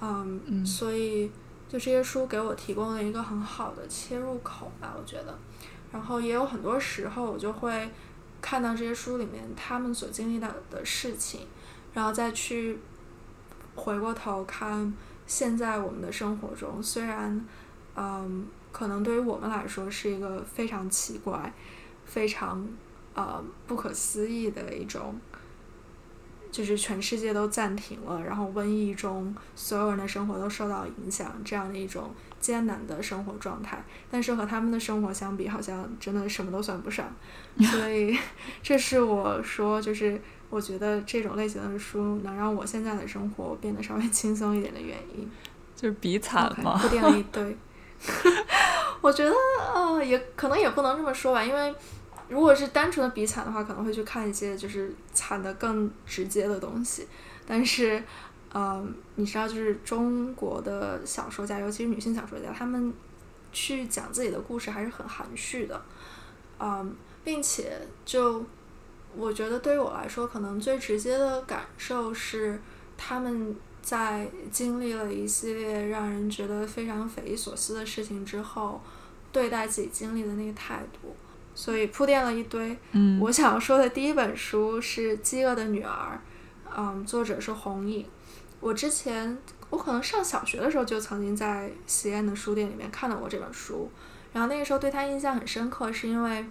[0.00, 1.28] 嗯，所以
[1.68, 5.38] 就这些书给我提供了一个很好的切入口吧，我觉得，
[5.92, 7.88] 然后也有很多时候我就会。
[8.40, 11.40] 看到这些书里面他们所经历到的事情，
[11.92, 12.78] 然后再去
[13.74, 14.94] 回过头看
[15.28, 17.44] 现在我们的生活中，虽然
[17.94, 21.52] 嗯，可能对于我们来说是一个非常奇怪、
[22.04, 22.66] 非常
[23.14, 25.20] 呃不可思议的一种
[26.50, 32.10] 就是全世界都暂停了，然后瘟疫中所有人的生活都受到影响，这样的一种
[32.40, 33.84] 艰难的生活状态。
[34.10, 37.06] 但是和他们的生活相比，好像真的什么都算不上。
[37.60, 38.18] 所以，
[38.62, 40.18] 这是我说，就是
[40.50, 45.30] 我觉得这种类型的书能让我现在的生活变得稍微 轻松一点的原因。
[45.76, 46.78] 就是比惨吗？
[46.82, 47.56] 铺垫了一堆。
[49.00, 49.32] 我觉得
[49.74, 51.74] 呃，也可能也不能这么说吧，因为。
[52.30, 57.08] 如果是单纯的比惨的话，可能会去看一些就是惨的更直接的东西。
[57.46, 58.04] 但是，
[58.52, 62.92] 嗯，你知道，就是中国的小说家，尤其是女性小说家，她们
[63.50, 65.82] 去讲自己的故事还是很含蓄的，
[66.60, 68.44] 嗯，并且就
[69.18, 72.60] 我觉得对于我来说，可能最直接的感受是
[72.96, 78.80] 他们在经历了一系列让人觉得非常匪夷所思的事情之后，
[79.32, 81.16] 对待自己经历的那个态度。
[81.54, 82.78] 所以铺垫了一堆。
[82.92, 86.20] 嗯，我想说的第一本书是《饥饿的女儿》，
[86.76, 88.06] 嗯，作者是红影。
[88.60, 89.36] 我之前
[89.70, 93.90] 我可能上小学的时候就曾经在西安的书店里面看到过这本书，
[94.32, 96.44] 然后那个时候对他印象很深刻，是因为，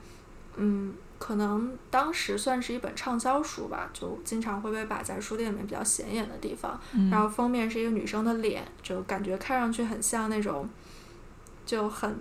[0.57, 6.79] 嗯，可能当时算是一本畅销书吧，就经常会被摆在书店里面比较显眼的地方。
[7.09, 10.69] 然后封面是一个女生的脸，就感觉看上去很像那种，
[11.65, 12.19] 就很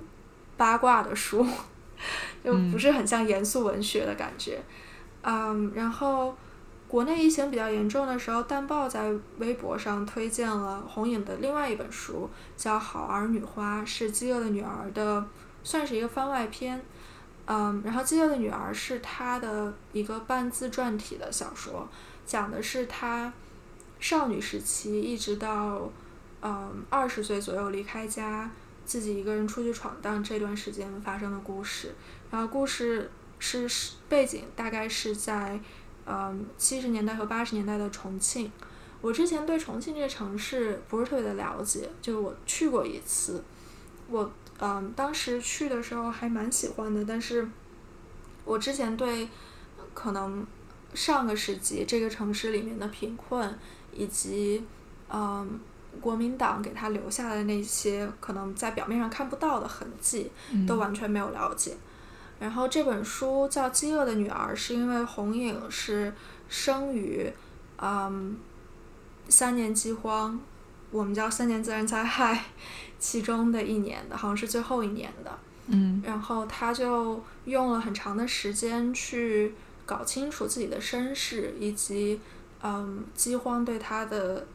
[0.56, 1.46] 八卦的书。
[2.44, 4.62] 就不是很像严肃文学的感觉，
[5.22, 6.36] 嗯，然后
[6.86, 15.26] 国内疫情比较严重的时候，淡豹在微博上推荐了红影的另外一本书，叫《好儿女花》，是《饥饿的女儿》的，
[15.64, 16.84] 算是一个番外篇，
[17.46, 21.88] 嗯，然后《饥饿的女儿》是她的一个半自传体的小说，
[22.26, 23.32] 讲的是她
[23.98, 25.90] 少女时期一直到
[26.42, 28.50] 嗯二十岁左右离开家。
[28.84, 31.92] 自己一个人出去闯荡这段时间发生的故事，
[32.30, 33.68] 然后故事是
[34.08, 35.58] 背景大概是在，
[36.04, 38.52] 嗯七十年代和八十年代的重庆。
[39.00, 43.42] 我之前对重庆这个城市不是特别的了解，就是我去过一次，
[44.08, 47.48] 我嗯当时去的时候还蛮喜欢的，但是
[48.44, 49.28] 我之前对
[49.94, 50.46] 可能
[50.94, 53.58] 上个世纪这个城市里面的贫困
[53.92, 54.64] 以及
[55.10, 55.60] 嗯。
[55.98, 60.30] 国民党给他留下的那些可能在表面上看不到的痕迹，
[60.68, 61.74] 都完全没有了解。
[62.38, 66.12] 然后这本书叫《饥饿的女儿》，是因为红影是
[66.50, 67.32] 生于
[67.78, 68.36] 嗯
[69.30, 70.38] 三年饥荒，
[70.96, 72.44] 我们叫三年自然灾害
[72.98, 75.38] 其中的一年的，好像是最后一年的。
[75.66, 76.02] 嗯。
[76.04, 79.54] 然后他就用了很长的时间去
[79.84, 82.20] 搞清楚自己的身世，以及
[82.62, 84.46] 嗯饥荒对他的。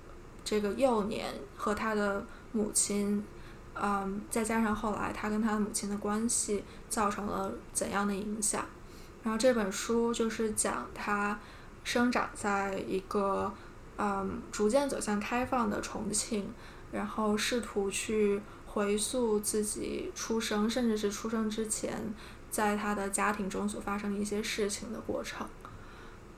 [0.44, 3.24] 这个幼年和他的母亲，
[3.76, 8.66] 嗯，再加上后来他跟他的母亲的关系造成了怎样的影响？
[9.22, 11.40] 然后这本书就是讲他
[11.84, 13.54] 生长在一个
[14.02, 16.52] 嗯逐渐走向开放的重庆，
[16.92, 22.12] 然后试图去回溯自己出生，甚至是出生之前
[22.50, 25.46] 在他的家庭中所发生一些事情的过程。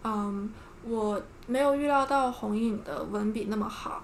[0.04, 0.52] 嗯。
[0.86, 4.04] 我没有预料到红影的文笔那么好，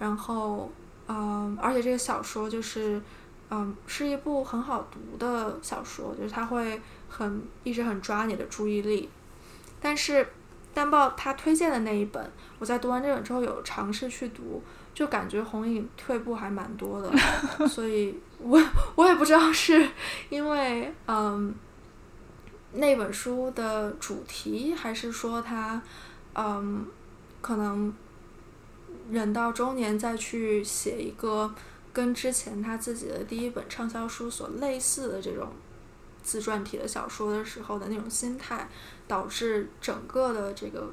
[0.00, 0.68] 然后，
[1.06, 3.00] 嗯，而且这个小说就是，
[3.48, 9.08] 嗯，是一部很好读的小说，就是它会很一直很抓你的注意力。
[9.80, 10.26] 但是，
[10.74, 12.28] 单报他推荐的那一本，
[12.58, 14.62] 我在读完这本之后有尝试去读，
[14.94, 17.10] 就感觉红影退步还蛮多的，
[17.68, 18.60] 所以我
[18.94, 19.88] 我也不知道是
[20.28, 21.54] 因为嗯
[22.72, 25.82] 那本书的主题，还是说它。
[26.40, 26.86] 嗯，
[27.40, 27.92] 可能
[29.10, 31.52] 人到中年再去写一个
[31.92, 35.48] 跟之前他自己的第一本畅销书所类似的这种
[36.22, 38.68] 自传体的小说的时候的那种心态，
[39.08, 40.92] 导致整个的这个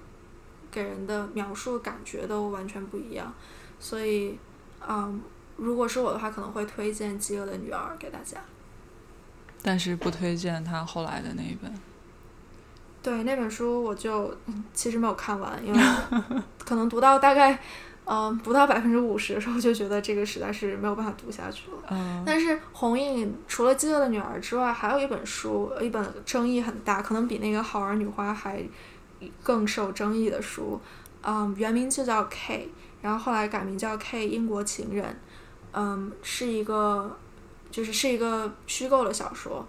[0.75, 3.33] 给人的描述感觉都完全不一样。
[3.79, 4.37] 所以，
[4.85, 5.21] 嗯，
[5.55, 8.39] 如果是我的话，可能会推荐《饥饿的女儿》给大家，
[9.61, 11.73] 但是不推荐他后来的那一本。
[13.01, 14.35] 对那本书，我就
[14.73, 15.79] 其实没有看完，因为
[16.57, 17.59] 可能读到大概
[18.05, 22.23] 嗯不到百分之五十的时候，就觉得这个实在是没有办法读下去了。
[22.25, 28.63] 但是红印除了《饥饿的女儿》之外，还有一本书，一本争议很大，可能比那个《好儿女花》还
[29.43, 30.79] 更受争议的书。
[31.21, 32.69] 嗯，原名就叫 K，
[33.01, 35.19] 然后后来改名叫 K 英国情人。
[35.73, 37.17] 嗯，是一个
[37.69, 39.67] 就是是一个虚构的小说。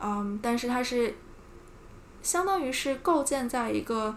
[0.00, 1.14] 嗯，但是它是。
[2.22, 4.14] 相当于是构建在一个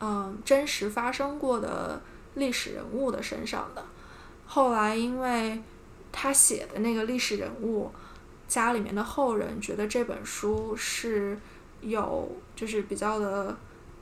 [0.00, 2.00] 嗯真实发生过的
[2.32, 3.84] 历史人物的身上的。
[4.46, 5.62] 后来，因为
[6.10, 7.92] 他写的那个历史人物
[8.48, 11.38] 家里面的后人觉得这本书是
[11.82, 13.54] 有就是比较的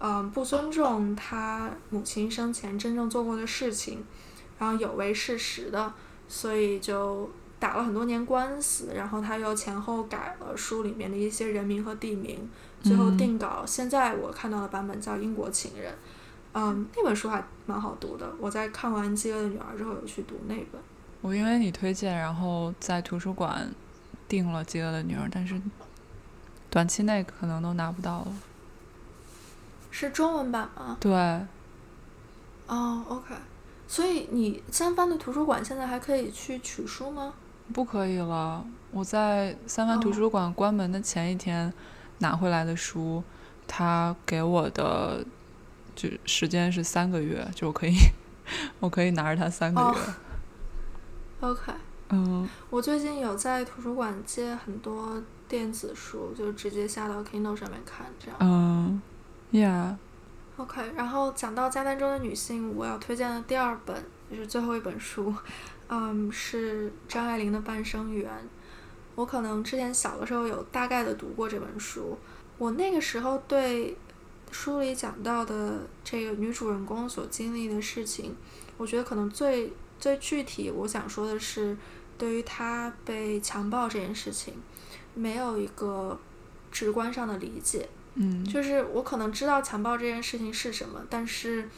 [0.06, 4.04] 嗯，不尊重他母亲生前真正做过的事情，
[4.58, 5.94] 然后有违事实的，
[6.28, 12.46] 所以就打了很多年官司，然后他又前后改了书里面的一些人名和地名，
[12.82, 13.64] 最后定稿。
[13.64, 15.90] 现在我看到的版本叫《英国情人》，
[16.52, 18.30] 嗯，那本书还蛮好读的。
[18.38, 20.78] 我在看完《饥饿的女儿》之后，有去读那本。
[21.22, 23.72] 我因为你推荐，然后在图书馆
[24.28, 25.58] 订了《饥饿的女儿》，但是
[26.68, 28.26] 短期内可能都拿不到了。
[29.94, 30.96] 是中文版吗？
[30.98, 31.12] 对。
[32.66, 33.32] 哦，OK。
[33.86, 37.32] 所以你三藩的图书馆现在还可以去取书吗？
[37.72, 38.66] 不可以了。
[38.90, 41.72] 我在三藩图书馆关门的前一天
[42.18, 43.22] 拿回来的书，
[43.68, 45.24] 他给我的
[45.94, 47.94] 就时间是三个月，就我可以
[48.80, 51.48] 我可以拿着它三个月。
[51.48, 51.72] OK。
[52.08, 52.48] 嗯。
[52.68, 58.36] 我最近有在图书馆借很多电子书，就直接下到 Kindle 上面看，这样。
[58.40, 59.00] 嗯。
[59.54, 60.92] Yeah，OK。
[60.96, 65.32] 然后讲到灾难中的女性，我要推荐的第二本就是最后一本书，
[65.86, 68.28] 嗯，是张爱玲的《半生缘》。
[69.14, 72.18] 我可能之前小的时候有大概的读过这本书。
[72.58, 73.96] 我那个时候对
[74.50, 78.34] 书里讲到的这个女主人公所经历的事情，
[78.76, 81.76] 我觉得可能最最具体，我想说的是，
[82.18, 84.54] 对于她被强暴这件事情，
[85.14, 86.18] 没有一个
[86.72, 87.88] 直观上的理解。
[88.16, 91.68] 嗯，就是我可能知道强暴这件事情是什么，但是，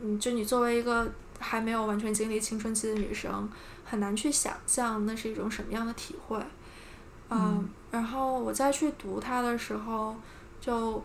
[0.00, 3.46] 嗯，就你作为一个还没有完全经历青春期的女生，
[3.84, 6.38] 很难去想象那是一种什么样的体会。
[7.28, 10.16] 嗯，然后我再去读它的时候，
[10.62, 11.04] 就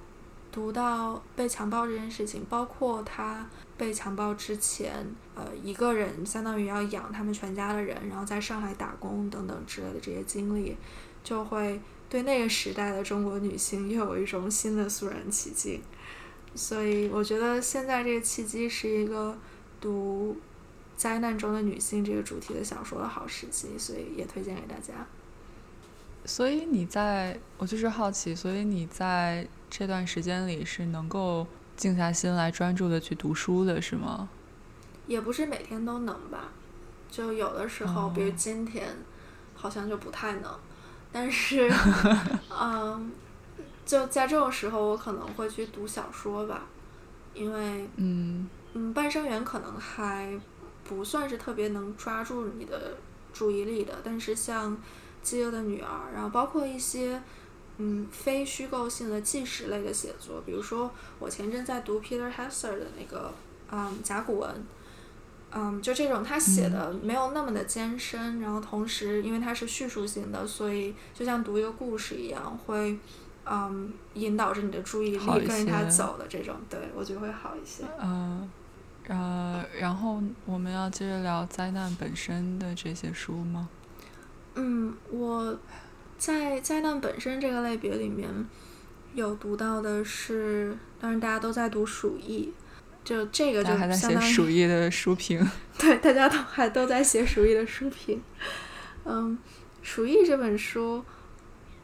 [0.54, 3.46] 读到被强暴这件事情，包括他
[3.76, 10.78] 被强暴之前，呃，一个人相当于要养他们全家的人，然后在上海打工等等之类的这些经历，
[11.26, 11.82] 就会。
[12.10, 15.82] 对那个时代的中国女性又有一种新的肃然起敬，
[16.54, 19.38] 所以我觉得现在这个契机是一个
[19.82, 20.38] 读
[20.96, 25.08] 灾难中的女性这个主题的小说的好时机，所以也推荐给大家。
[26.24, 31.46] 所以你在，我就是好奇，所以你在这段时间里是能够
[31.76, 34.30] 静下心来专注的去读书的，是吗？
[35.06, 36.52] 也不是每天都能吧，
[37.12, 38.88] 就有的时候，比如今天，
[39.54, 40.52] 好像就不太能。
[41.18, 41.72] 但是，
[42.52, 43.10] 嗯，
[43.86, 46.64] 就在这种时候，我可能会去读小说吧，
[47.34, 50.38] 因为，嗯嗯，半生缘可能还
[50.84, 52.98] 不算是特别能抓住你的
[53.32, 54.74] 注意力的，但是像
[55.24, 57.22] 《饥饿的女儿》，然后包括一些
[57.78, 63.34] 嗯非虚构性的纪实类的写作，比如说我前阵在读 Peter Hessler 的那个
[63.72, 64.66] 嗯甲骨文。
[65.58, 73.00] 嗯，就这种他写的没有那么的艰深，然后同时因为它是叙述性的，所以就像读一个故事一样，会
[73.46, 77.86] 嗯引导着你的注意力跟着他走的这种，对我觉得会好一些。
[78.02, 78.52] 嗯，
[79.08, 83.70] 呃，然后我们要接着聊灾难本身的这些书吗？
[84.56, 85.58] 嗯，我
[86.18, 88.30] 在灾难本身这个类别里面
[89.14, 92.54] 有读到的是，当然大家都在读《鼠疫》。
[93.06, 95.40] 就这个就相当于鼠疫的书评，
[95.78, 98.20] 对，大家都还都在写鼠疫的书评。
[99.06, 99.38] 嗯，
[99.84, 101.06] 鼠疫这本书，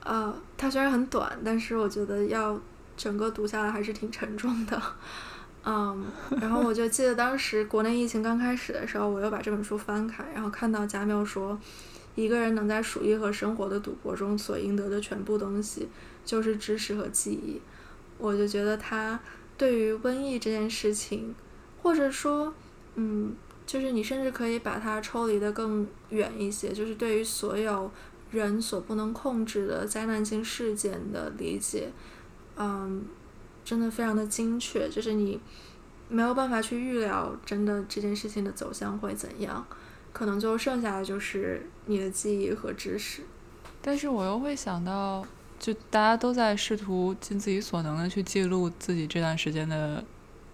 [0.03, 2.59] 呃，它虽然很短，但是我觉得要
[2.97, 4.81] 整个读下来还是挺沉重的。
[5.63, 6.03] 嗯，
[6.41, 11.55] 然后我就记得当时国内疫情刚开始的时候，我又把这本书翻开，然后看到加缪说，
[12.15, 15.87] 一个人能在鼠疫和生活的赌博中所赢得的全部东西，
[16.25, 17.61] 就是知识和记忆。
[18.17, 19.19] 我就觉得他。
[19.61, 21.35] 对于瘟疫这件事情，
[21.83, 22.51] 或者说，
[22.95, 23.35] 嗯，
[23.67, 27.91] 就是你甚至可以把它抽离的更远一些，就是对于所有
[28.31, 31.91] 人所不能控制的灾难性事件的理解，
[32.57, 33.05] 嗯，
[33.63, 35.39] 真的非常的精确，就是你
[36.09, 39.63] 没有办法去预料真的这件事情的走向会怎样，
[40.11, 43.21] 可能就剩下的就是你的记忆和知识。
[43.79, 45.23] 但是我又会想到。
[45.61, 50.03] 就大家都在试图尽自己所能的去记录自己这段时间的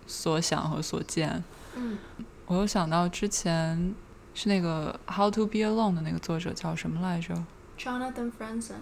[0.06, 1.42] 所想和所见。
[1.78, 1.98] 嗯，
[2.46, 3.96] 我又想到之前
[4.34, 7.34] 是那个《How to Be Alone》的那个作者叫什么来着
[7.80, 8.82] ？Jonathan Franzen。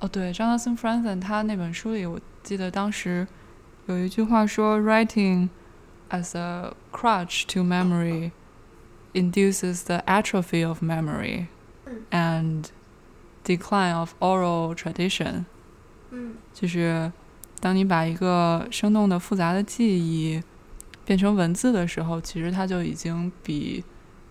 [0.00, 3.28] 哦，对，Jonathan Franzen，他那本书里，我记得当时
[3.86, 5.50] 有一句话说：“Writing
[6.10, 8.32] as a crutch to memory
[9.12, 11.46] induces the atrophy of memory。”
[12.10, 12.64] and
[13.46, 15.44] Decline of oral tradition，
[16.10, 17.12] 嗯，就是
[17.60, 20.42] 当你把一个生动的、复杂的记忆
[21.04, 23.84] 变成文字的时候，其实它就已经比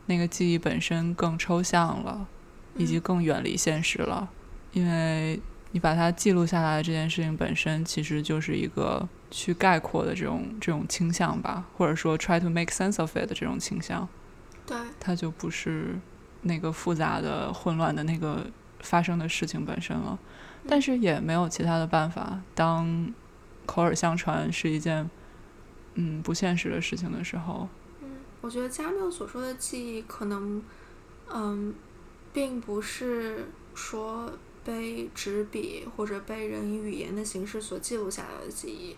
[0.08, 2.28] 那个记忆本身更抽象了，
[2.76, 4.30] 以及更远离现实了。
[4.74, 5.40] 因为
[5.72, 14.06] 你把它记录下来的这件事情本身，其实就是一个去概括的这种这种倾向吧，或者说 try to make sense of it 的这种倾向。
[14.66, 15.98] 对，它就不是
[16.42, 18.46] 那个复杂的、混乱的那个
[18.86, 20.18] 发生的事情本身了。
[20.68, 22.40] 但是也没有其他的办法。
[22.56, 23.14] 当
[23.66, 25.10] 口耳相传是一件
[25.96, 27.68] 嗯不现实的事情的时候，
[28.02, 28.10] 嗯，
[28.42, 30.64] 我觉得加缪所说的记忆可能，
[31.32, 31.74] 嗯，
[32.34, 34.32] 并不是说
[34.64, 38.96] 被纸笔或者被人以语言的形式所记录下来的记忆，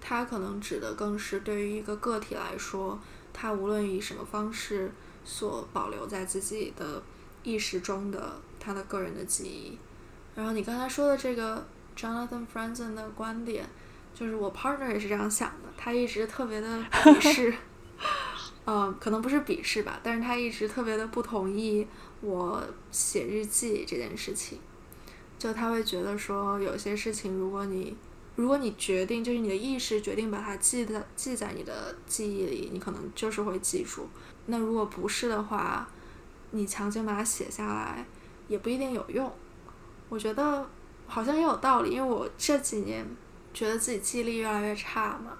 [0.00, 3.00] 它可能指的更是对于一个个体来说，
[3.32, 4.92] 他无论以什么方式
[5.24, 7.02] 所保留在自己的
[7.46, 9.78] 意识中的他的个人的记忆。
[10.34, 11.64] 然后你刚才说的这个
[11.96, 13.64] Jonathan Franzen 的观点，
[14.12, 17.54] 就是我 partner 也是这样想的，他一直特别的鄙视，
[18.66, 21.86] 嗯，可能不是鄙视吧，但是他一直特别的不同意
[22.20, 24.58] 我写日记这件事情，
[25.38, 27.96] 就他会觉得说有些事情，如果你
[28.34, 34.06] 如果你决定，就是你的意识决定把它记在记在你的记忆里，你可能就是会记住。
[34.44, 35.88] 那如果不是的话，
[36.56, 38.04] 你强行把它写下来，
[38.48, 39.30] 也不一定有用。
[40.08, 40.66] 我觉得
[41.06, 43.06] 好像也有道理，因为我这几年
[43.52, 45.32] 觉得自己记忆力越来越差嘛。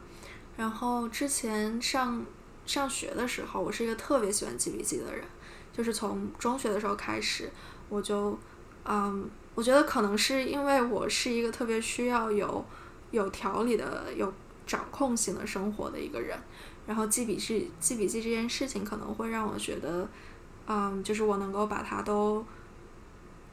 [0.57, 2.25] 然后之前上
[2.65, 5.25] 上学的时候，我是一个特别喜欢记笔记的人，
[5.73, 7.51] 就是从中学的时候开始，
[7.89, 8.39] 我就
[8.85, 12.65] 嗯，我觉得可能是因为我是一个特别需要有
[13.11, 14.33] 有条理的、有
[14.67, 16.37] 掌控性的生活的一个人，
[16.87, 20.09] 然后记笔记记笔记这件事情可能会让我觉得，
[20.67, 22.45] 嗯，就是我能够把它都。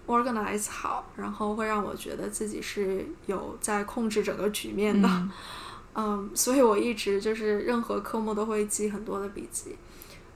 [0.05, 5.07] organize 好，然后会让我觉得自己是有在控制整个局面的，
[5.95, 9.78] 嗯，所以我一直就是任何科目都会记很多的笔记，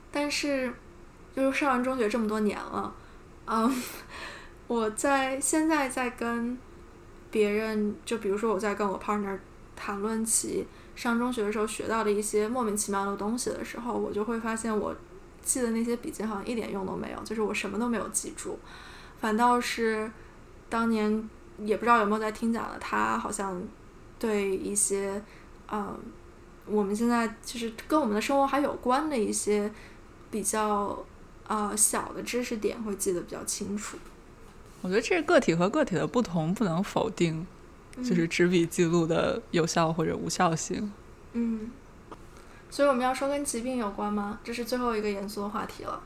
[0.09, 0.73] 但是
[1.35, 2.95] 就是上完中学这么多年了，
[3.45, 3.69] 嗯，
[4.67, 6.57] 我在现在在跟
[7.29, 9.37] 别人，就比如说我在跟我 partner
[9.75, 10.65] 谈论起
[10.95, 14.95] 上中学的时候学到的一些莫名其妙的东西的时候，我就会发现我
[15.47, 18.59] 记的那些笔记好像一点用都没有，就是我什么都没有记住。
[19.21, 20.11] 反倒是
[20.69, 21.29] 当年
[21.59, 23.61] 也不知道有没有在听讲的，他好像
[24.19, 25.21] 对一些
[25.71, 25.97] 嗯，
[26.65, 29.71] 我们现在就是跟我们的生活还有关的一些
[30.29, 31.03] 比较
[31.47, 33.97] 呃小的知识点会记得比较清楚。
[34.81, 37.47] 我觉得这是个体和个体的不同，不能否定，
[37.97, 40.91] 就是纸笔记录的有效或者无效性。
[41.33, 41.71] 嗯，
[42.69, 44.39] 所以我们要说跟疾病有关吗？
[44.43, 46.01] 这是最后一个严肃的话题了。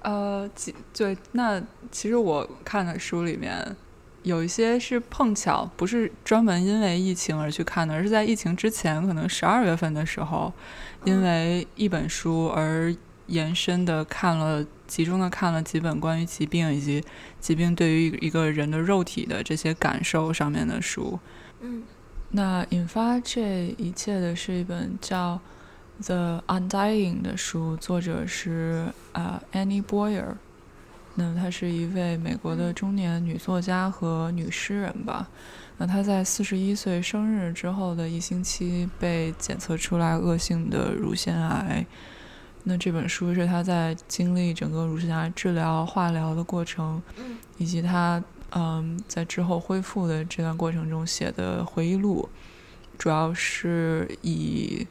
[0.00, 1.60] 呃，疾对，那
[1.90, 3.76] 其实我看的书里面
[4.22, 10.52] 有一些是碰巧，不是专门因为疫情而去看的，而是在疫情之前，可能十二月份的时候，
[11.04, 12.94] 因为一本书而
[13.26, 17.04] 延伸的看了，集中的看了几本关于疾病以及
[17.40, 21.18] 疾病对于一个人的肉体的这些感受上面的书。
[21.60, 21.82] 嗯，
[22.30, 25.40] 那引发这一切的是一本叫。
[26.00, 30.36] The Undying 的书作者是啊 Annie Boyer，
[31.16, 35.26] 那她是一位美国的中年女作家和女诗人吧。
[35.76, 41.84] 那她在四十一岁生日之后的一星期被检测出来恶性的乳腺癌。
[42.62, 47.02] 那这本书是她在经历整个乳腺癌治疗、化疗的过程，
[47.56, 48.22] 以及她
[48.52, 52.28] 嗯在之后恢复的这段过程中写的回忆录，
[52.98, 54.86] 主要是以。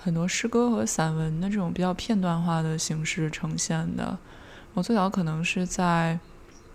[0.00, 4.16] 很多诗歌和散文的这种比较片段化的形式呈现的，
[4.72, 6.16] 我最早可能是在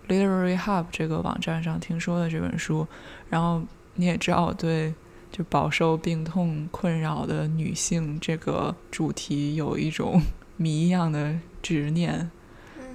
[0.08, 2.86] Literary Hub 这个网站上听说的这本书。
[3.30, 3.62] 然后
[3.94, 4.94] 你也知道我对
[5.32, 10.20] 就饱受病痛困扰的女性这个主题有一种
[10.58, 12.30] 谜一样的执念。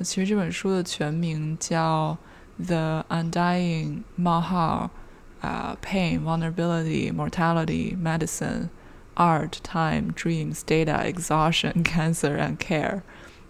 [0.03, 2.15] 其实这本书的全名叫
[2.65, 4.89] 《The Undying Mahal》，
[5.41, 8.69] 啊，Pain, Vulnerability, Mortality, Medicine。
[9.15, 13.01] Art, time, dreams, data, exhaustion, cancer and care，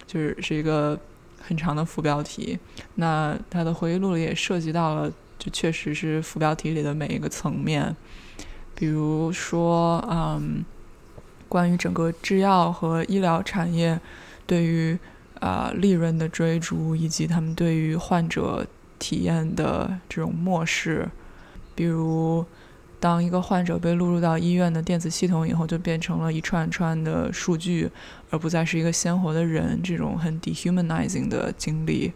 [0.08, 1.00] 就是是一个
[1.40, 2.58] 很长的副标题。
[2.96, 7.96] 那他的回忆录里也涉及到了，就确实是副标题里的每一个层面。
[8.74, 10.66] 比如说，嗯，
[11.48, 14.00] 关于整个制药和医疗产业
[14.48, 14.98] 对于
[15.40, 18.66] 啊利润的追逐，以及他们对于患者
[19.00, 21.10] 体验的这种漠视，
[21.74, 22.46] 比如。
[23.02, 27.90] 当一个患者被录入到医院的电子系统以后，就变成了一串串的数据，
[28.30, 29.80] 而不再是一个鲜活的人。
[29.82, 32.12] 这种很 dehumanizing 的经历。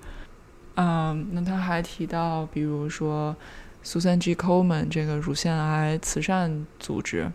[0.75, 3.33] 嗯，那他还提到，比如说
[3.81, 4.35] Susan G.
[4.35, 7.31] Komen 这个乳腺癌慈善组织，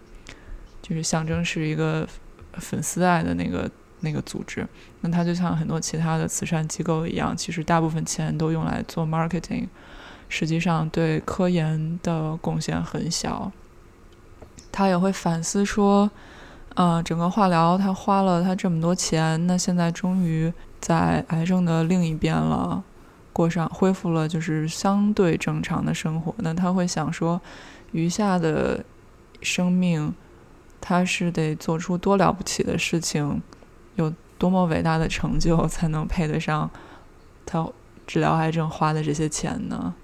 [0.83, 2.07] 就是象征是一个
[2.59, 3.71] 粉丝爱的那个
[4.01, 4.67] 那个组织。
[5.01, 9.67] 那它就像很多其他的慈善机构一样，其实大部分钱都用来做 marketing。
[10.29, 13.51] 实际上对科研的贡献很小。
[14.71, 16.11] 他也会反思说，
[16.75, 22.85] 呃，整个化疗他花了他这么多钱，那现在终于在癌症的另一边了，
[23.33, 26.35] 过上恢复了就是相对正常的生活。
[26.39, 27.41] 那他会想说，
[27.93, 28.85] 余下的
[29.41, 30.15] 生命，
[30.81, 33.43] 他是得做出多了不起的事情，
[33.99, 36.71] 有多么伟大的成就，才能配得上
[37.45, 37.69] 他
[38.07, 39.95] 治疗癌症花的这些钱呢？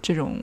[0.00, 0.40] 这种。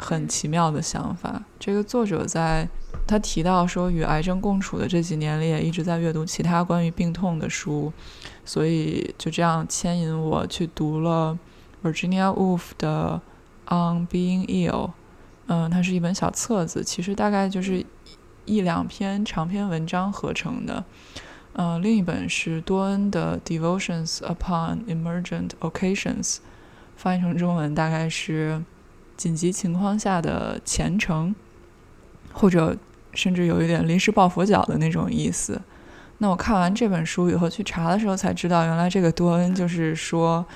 [0.00, 1.42] 很奇妙的想法。
[1.58, 2.68] 这个作者在
[3.04, 7.92] 他提到说，与癌症共处的这几年里，也一直在阅读其他关于病痛的书，
[8.44, 11.36] 所以就这样牵引我去读了
[11.82, 13.20] Virginia Woolf 的
[13.74, 14.70] 《On Being Ill》。
[15.48, 17.84] 嗯，它是一本小册子，其实大概就是
[18.44, 20.84] 一两篇长篇文章合成的。
[21.60, 26.22] 嗯，另一本是多恩的《Devotions Upon Emergent Occasions》，
[26.96, 28.62] 翻译成中文大概是。
[29.16, 31.34] 紧急情况下的虔诚，
[32.32, 32.76] 或者
[33.14, 35.60] 甚至有一点临时抱佛脚的那种意思。
[36.18, 40.46] 那我看完这本书以后去查的时候才知道，原来这个多恩就是说，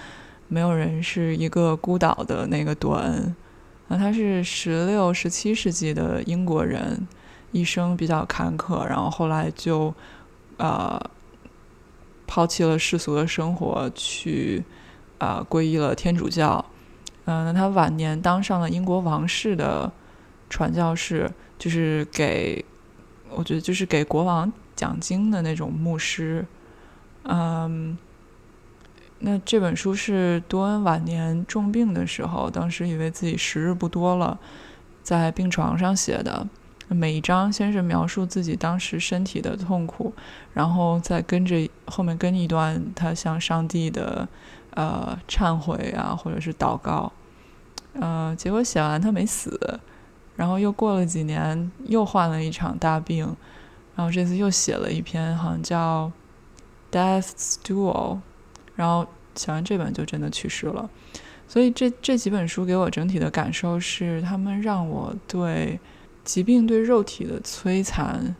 [0.46, 3.34] 没有人是一个孤岛的那个多恩。
[3.88, 7.04] 那他是十六、十七世纪的英国人，
[7.50, 9.92] 一生比较坎坷，然后后来就
[10.62, 11.10] 呃
[12.24, 14.62] 抛弃了世俗的生活，去
[15.18, 16.64] 啊皈依了天主教。
[17.24, 19.92] 嗯，那他晚年当上了英国王室的
[20.48, 22.64] 传教士，就是给，
[23.30, 26.46] 我觉得就是给国王讲经的那种牧师。
[27.24, 27.98] 嗯，
[29.18, 34.38] 那这本书是多恩晚年重病的时候，当时以为自己时日不多了，
[35.02, 36.46] 在病床上写的。
[36.92, 40.12] 每一章先是描述自己当时身体的痛苦，
[40.52, 44.28] 然后再跟着后面跟一段他向上帝的。
[44.74, 47.12] 呃，忏悔啊，或者是祷告，
[47.92, 49.78] 呃，结果写完他没死，
[50.34, 53.36] 然后又过了几年，又患了一场大病，
[53.94, 56.10] 然后这次又写了一篇，好像叫
[56.90, 58.14] 《Death's Duel》，
[58.74, 60.88] 然后写完这本就真的去世了。
[61.46, 65.78] 所以这这几本书给我整体的感受是，他们让我对
[66.24, 68.34] 疾病对肉体的摧残，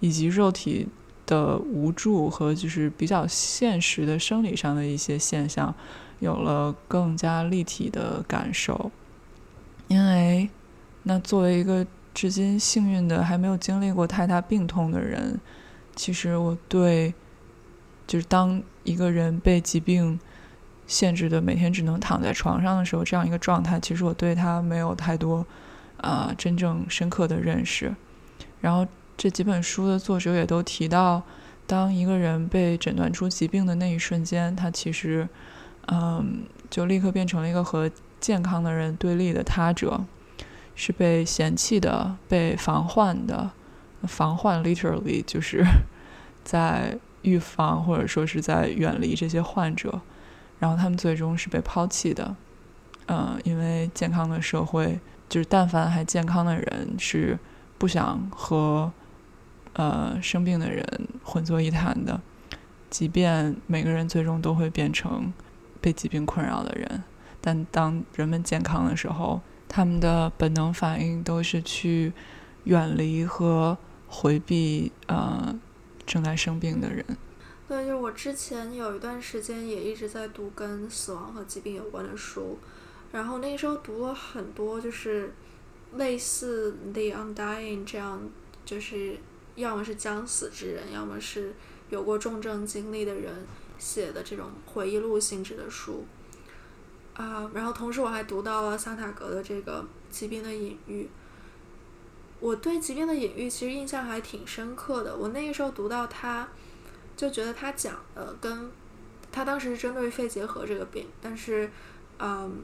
[0.00, 0.88] 以及肉体。
[1.28, 5.74] 的无助和就是比较现实的生理上的一些现象，
[6.20, 8.90] 有了更加立体的感受。
[9.88, 10.48] 因为，
[11.02, 15.38] 那作为一个至今幸运的还没有经历过太大病痛的人，
[15.94, 17.12] 其实我对，
[18.06, 20.18] 就是当一个人被疾病
[20.86, 25.46] 限制的每天只能躺在床上的时候，这样一个状态，其实我对他没有太多
[25.98, 27.94] 啊真正深刻的认识。
[28.60, 28.86] 然后。
[29.20, 31.20] 这几本书的作者也都提到，
[31.66, 35.28] 当一个人被诊断出疾病的那一瞬间，他其实，
[35.88, 37.90] 嗯，就立刻变成了一个和
[38.20, 40.04] 健康的人对立的他者，
[40.76, 43.50] 是被嫌弃的、被防患的。
[44.04, 45.66] 防患 literally 就是
[46.44, 50.00] 在预防或者说是在远离这些患者，
[50.60, 52.36] 然后他们最终是被抛弃的。
[53.08, 57.38] 嗯，因为健康的社会，就是但凡还健康的人是
[57.78, 58.92] 不想和。
[59.74, 60.84] 呃，生病的人
[61.22, 62.20] 混作一谈的，
[62.90, 65.32] 即便每个人最终都会变成
[65.80, 67.04] 被疾病困扰的人，
[67.40, 72.12] 但当人们健康的时候，他们的本能反应都是去
[72.64, 75.56] 远离和回避呃
[76.04, 77.04] 正在生病的人。
[77.68, 82.58] 对，就是我之前有一段时间也一直在读跟死亡和疾病有关的书，
[83.12, 85.32] 然后那个时候读了很多，就是
[85.94, 88.20] 类似《The Undying》这样，
[88.64, 89.16] 就是。
[89.58, 91.52] 要么是将死之人，要么是
[91.90, 93.34] 有过重症经历的人
[93.76, 96.06] 写的这种回忆录性质的书，
[97.14, 101.08] 啊，然后同时我还读到了桑塔格的这个疾病的隐喻。
[102.38, 105.16] 我对疾病的隐喻其实印象还挺深刻的。
[105.16, 106.48] 我那个时候读到他，
[107.16, 108.70] 就觉得他讲的跟
[109.32, 111.68] 他当时是针对肺结核这个病，但是，
[112.20, 112.62] 嗯，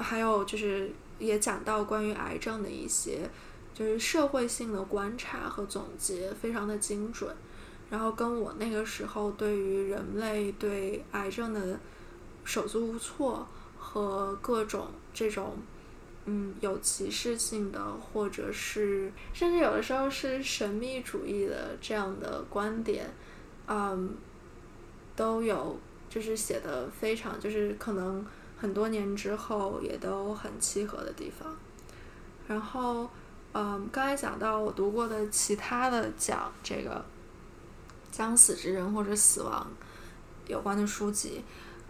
[0.00, 3.30] 还有就是也讲到关于癌症的一些。
[3.72, 7.34] 就是社会性的观察和总结非常的精准，
[7.88, 11.78] 然后跟我那个时候对于人类对癌症的
[12.44, 13.46] 手足无措
[13.78, 15.56] 和各种这种
[16.26, 23.06] 嗯有歧视性的或者是甚至有的时候是神秘主义的这样的观点，
[23.66, 24.14] 嗯，
[25.16, 25.78] 都有
[26.10, 28.26] 就是写的非常就是可能
[28.60, 31.56] 很多年之后也都很契合的地方，
[32.46, 33.08] 然后。
[33.52, 37.04] 嗯，刚才讲到我读过的其他的讲这个
[38.12, 39.66] 将死之人或者死亡
[40.46, 41.42] 有关的书籍，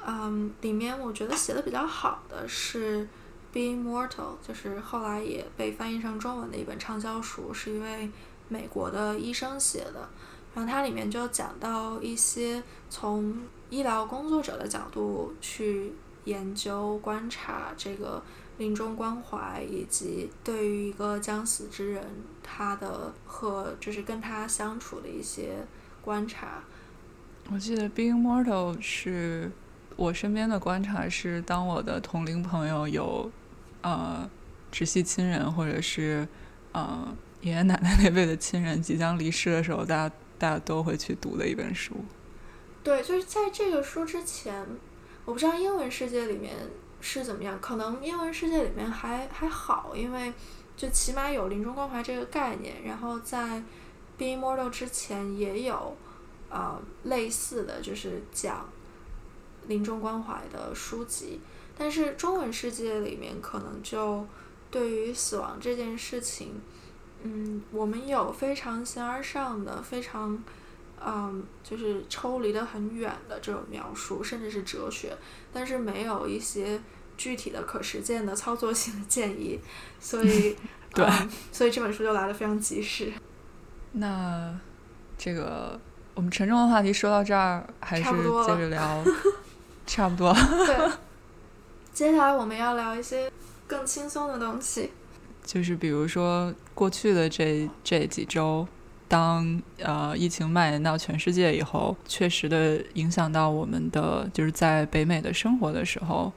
[0.02, 3.06] 嗯，里面我觉得写的比较好的是
[3.52, 4.08] Being Mortal》，
[4.48, 8.10] 就是后来也被翻译成中文的一本畅销书，是一位
[8.48, 10.08] 美国的医生写的。
[10.54, 15.92] 然后它里面就讲到一些从医疗工作者的角度去
[16.24, 18.22] 研究、观察这个
[18.58, 22.04] 临终关怀，以及对于一个将死之人
[22.42, 25.66] 他的和就是跟他相处的一些
[26.02, 26.62] 观察。
[27.50, 29.50] 我记得《Being Mortal》是
[29.96, 33.30] 我身边的观察是，当我的同龄朋友有
[33.82, 34.28] 呃
[34.70, 36.28] 直系亲人或者是
[36.72, 41.96] 呃爷爷奶奶 那辈的亲人即将离世的时候，大家大家都会去读的一本书。
[42.84, 44.64] 对，就是在这个书之前，
[45.24, 46.54] 我不知道英文世界里面
[47.00, 50.32] 是怎么样，可能英文世界里面还还好，因为
[50.76, 53.38] 就起码有临终关怀这个概念，然后在
[54.18, 55.96] 《Being Mortal》之前也有。
[56.52, 58.68] 呃，类似的就是讲
[59.68, 61.40] 临终关怀的书籍，
[61.78, 64.26] 但是中文世界里面可能就
[64.68, 66.60] 对于死亡这件事情，
[67.22, 70.42] 嗯，我们有非常形而上的、非常
[71.04, 75.16] 嗯，就是抽离的很远的这种描述，甚至是哲学，
[75.52, 76.80] 但是没有一些
[77.16, 79.60] 具体的可实践的操作性的建议，
[79.98, 80.56] 所以
[80.94, 81.06] 对，
[81.52, 83.12] 所以这本书就来的非常及时。
[83.92, 84.58] 那
[85.16, 85.80] 这个。
[86.12, 89.02] 我们沉重的话题说到这儿，还是接着聊，
[89.86, 90.34] 差不多。
[90.34, 90.90] 对，
[91.94, 93.30] 接下来我们要聊一些
[93.66, 94.90] 更轻松的东西，
[95.44, 98.66] 就是比如说过去的这这几周，
[99.10, 106.32] 当呃疫情蔓延到全世界以后，确实的影响到我们的就是在北美的生活的时候。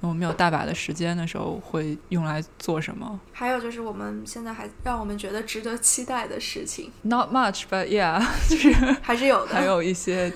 [0.00, 3.18] 我们有大把的时间的时候，会用来做什么？
[3.32, 6.92] 还有就是我们现在还让我们觉得值得期待的事情。
[7.02, 8.72] Not much, but yeah， 就是
[9.02, 9.54] 还是有的。
[9.56, 10.32] 还有一些，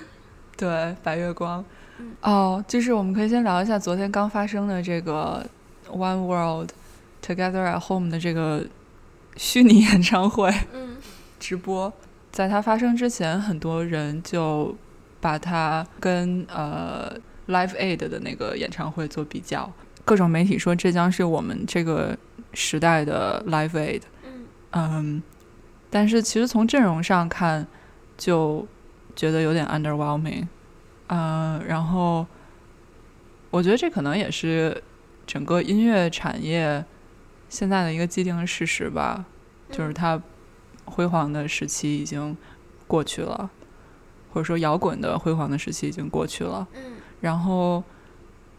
[0.56, 1.64] 对白月光。
[2.22, 5.46] 哦，就是我们可以先聊一下昨天刚发生的这个
[5.88, 6.70] One World
[7.24, 8.64] Together at Home 的这个
[9.36, 10.52] 虚拟演唱会。
[10.72, 10.96] 嗯。
[11.40, 11.92] 直播，
[12.30, 14.76] 在它发生之前，很多人就
[15.20, 17.12] 把它跟呃。
[17.48, 19.72] Live Aid 的那个演唱会做比较，
[20.04, 22.16] 各种媒体说这将是我们这个
[22.52, 24.02] 时代的 Live Aid。
[24.70, 25.20] 嗯，
[25.90, 27.66] 但是其实从阵容上看，
[28.16, 28.64] 就
[29.16, 30.46] 觉得有点 underwhelming。
[31.08, 32.24] 嗯，然后
[33.50, 34.80] 我觉得这可能也是
[35.26, 36.84] 整个音乐产业
[37.48, 39.24] 现在的一个既定的事实吧，
[39.72, 40.22] 就是它
[40.90, 42.36] 辉煌的时期已经
[42.86, 43.48] 过去了，
[44.32, 46.66] 或者说摇滚的辉煌的时期已经过去了。
[46.74, 46.82] 嗯。
[47.20, 47.82] 然后，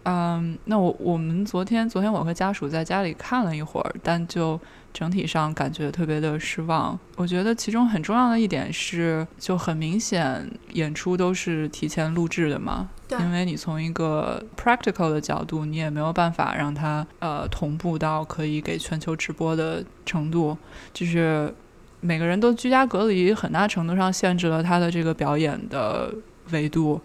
[0.03, 4.59] 嗯，那我我们昨天昨天我和家属在家里看了一会儿，但就
[4.93, 6.97] 整体上感觉特别的失望。
[7.15, 20.57] 我觉得其中很重要的一点是，就很明显演出都是提前录制的嘛，因为你从一个 practical 的角度，你也没有办法让它呃同步到可以给全球直播的程度，
[20.93, 21.53] 就是
[22.02, 26.14] 每个人都居家隔离，很大程度上限制了他的这个表演的
[26.52, 26.99] 维度，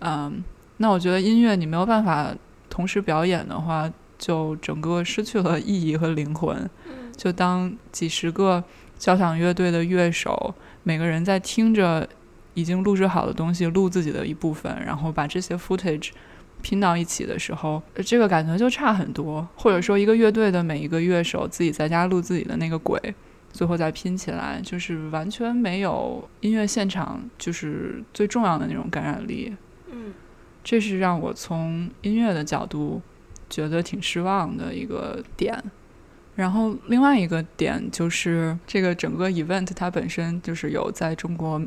[0.00, 0.42] 嗯。
[0.76, 2.34] 那我觉得音乐你没有办法
[2.70, 6.68] 同时表演的话，就整个失去了意义和灵魂。
[7.14, 8.64] 就当几十个
[8.98, 12.08] 交响乐队的乐手，每个人在听着
[12.54, 16.12] 已经录制好的东西，录自己的一部分，然后把这些 footage
[16.62, 19.46] 拼到一起的时候，这个感觉就差很多。
[19.54, 22.98] 或者说，一个乐队的每一个乐手自己在家录自己的那个轨，
[23.52, 29.54] 最后再拼起来，就是完全没有音乐现场就是最重要的那种感染力。
[29.90, 30.14] 嗯。
[30.62, 33.00] 这是让我从音乐的角度
[33.48, 35.58] 觉得挺失望的一个点，
[36.36, 41.58] 然后另外一个点就是这个整个 event 它本身就是有在中国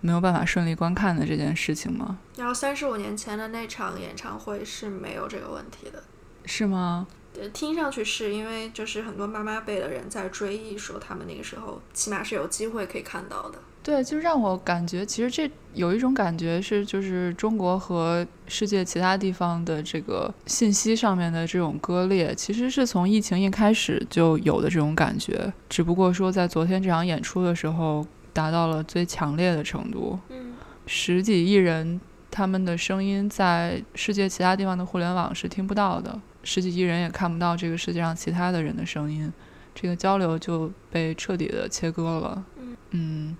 [0.00, 2.18] 没有办法顺利观看的这件事情吗？
[2.38, 6.02] 然后三十五年前的那场演唱会是没有这个问题的，
[6.46, 7.06] 是吗？
[7.52, 13.58] 听上去是因为就是很多妈妈辈的人在追忆说他们那个时候起码是有机会可以看到的。
[13.82, 30.18] 对，就让我感觉其实这有一种感觉是，就是中国和世界其他地方的这个信息上面的这种割裂，其实是从疫情一开始就有的这种感觉，只不过说在昨天这场演出的时候达到了最强烈的程度。
[30.28, 30.52] 嗯，
[30.84, 31.98] 十几亿人
[32.30, 36.20] 他们的声音在世界其他地方的互联网是听不到的。
[36.42, 39.32] 十几亿人也看不到这个世界上其他的人的声音，
[39.74, 42.44] 这个交流就被彻底的切割了。
[42.90, 43.36] 嗯，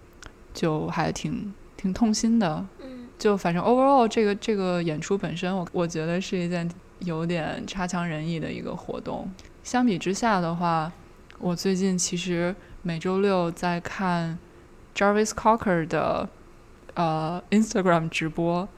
[0.52, 2.66] 就还挺挺痛心的。
[2.80, 6.70] 嗯，就反正 overall 这个这个演出本身，我我觉得是一件
[7.00, 9.30] 有点差强人意的一个活动。
[9.64, 10.92] 相比之下的话，
[11.38, 14.38] 我最近其实每周六在看
[14.94, 16.28] Jarvis Cocker 的
[16.94, 18.68] 呃 Instagram 直播。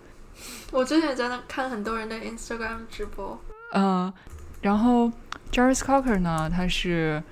[0.71, 3.39] 我最近也在那看很多人的 Instagram 直播。
[3.73, 4.13] 嗯，
[4.63, 5.11] 然后
[5.51, 7.23] Jarvis Cocker 呢，他是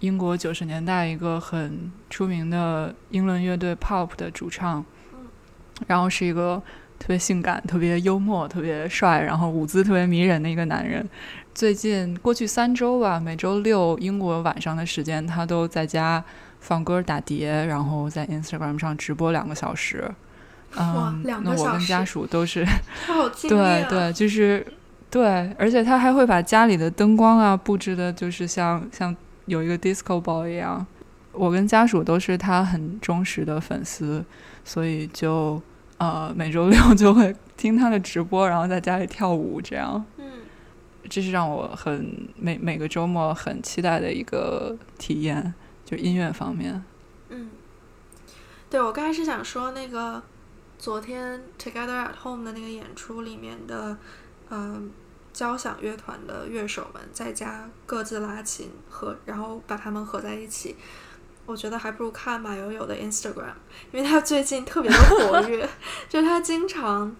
[0.00, 4.84] 英国九十年代一个很出名的英伦乐队 Pop 的主唱，
[5.86, 6.62] 然后是一个
[6.98, 11.08] 特别性感、特别幽默、特别帅，然后舞姿特别迷人的一个男人。
[11.54, 16.22] 最近过去三周吧，每周六英国晚上的时间，他都在家
[16.60, 20.10] 放歌打碟，然后在 Instagram 上直播两个小时。
[20.76, 22.66] 嗯，那我跟家属都是，
[23.48, 24.66] 对对，就是
[25.14, 29.14] 对，而且他还会把家里的灯光啊布置的，就是像像
[29.46, 30.84] 有一个 disco ball 一样。
[31.30, 34.24] 我跟家属都是他很忠实的粉丝，
[34.64, 35.62] 所以就
[35.98, 40.04] 呃每周六就会听他的直播，然后在家里跳舞，这样。
[40.18, 40.24] 嗯，
[41.08, 45.54] 这是让我很每每个周末很期待的一个体验，
[45.84, 46.82] 就音乐方面。
[47.28, 47.50] 嗯，
[48.68, 50.20] 对我刚才是想说那个。
[50.76, 53.96] 昨天 Together at Home 的那个演出里面的，
[54.50, 54.90] 嗯，
[55.34, 60.76] 交响乐团的乐手们在家各自拉琴和，然后把他们合在一起，
[61.44, 63.52] 我觉得还不如看马友友的 Instagram，
[63.90, 65.68] 因为他最近特别的活跃，
[66.08, 67.14] 就他经常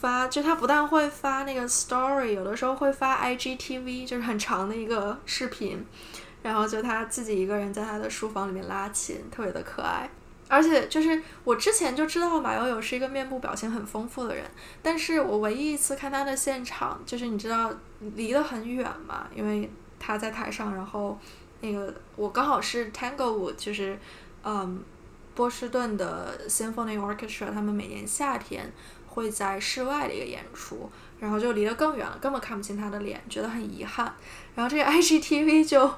[0.00, 5.84] 发，就他不但会发那个 Story，有的时候会发 IGTV，就是很长的一个视频，
[6.42, 10.08] 然后就他自己一个人在他的书房里面拉琴，特别的可爱。
[10.48, 14.44] 而且就是我之前就知道马友友是一个面部表情很丰富的人，
[14.82, 17.72] 但是我唯一一次看他的现场，就是你知道
[18.14, 19.68] 离得很远嘛，因为
[19.98, 21.18] 他在台上，然后
[21.60, 23.98] 那个我刚好是 Tanglewood，就是
[24.44, 24.82] 嗯
[25.34, 28.72] 波士顿的 Symphony Orchestra，他们每年夏天
[29.06, 30.88] 会在室外的一个演出，
[31.18, 34.14] 然后就离得更远了，根本看不清他的脸，觉得很遗憾。
[34.54, 35.90] 然后这个 IGTV 就。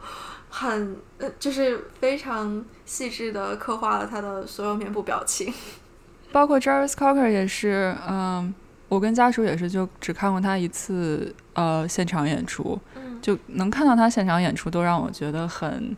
[0.50, 5.52] 很呃，就是非常细致的刻画了他的所有面部表情，
[6.32, 8.54] 包括 Jarvis Cocker 也是，嗯，
[8.88, 12.78] 我跟家属也是，就只看过他一次，呃，现场演出，
[13.20, 15.96] 就能看到他现场演出，都让我觉得很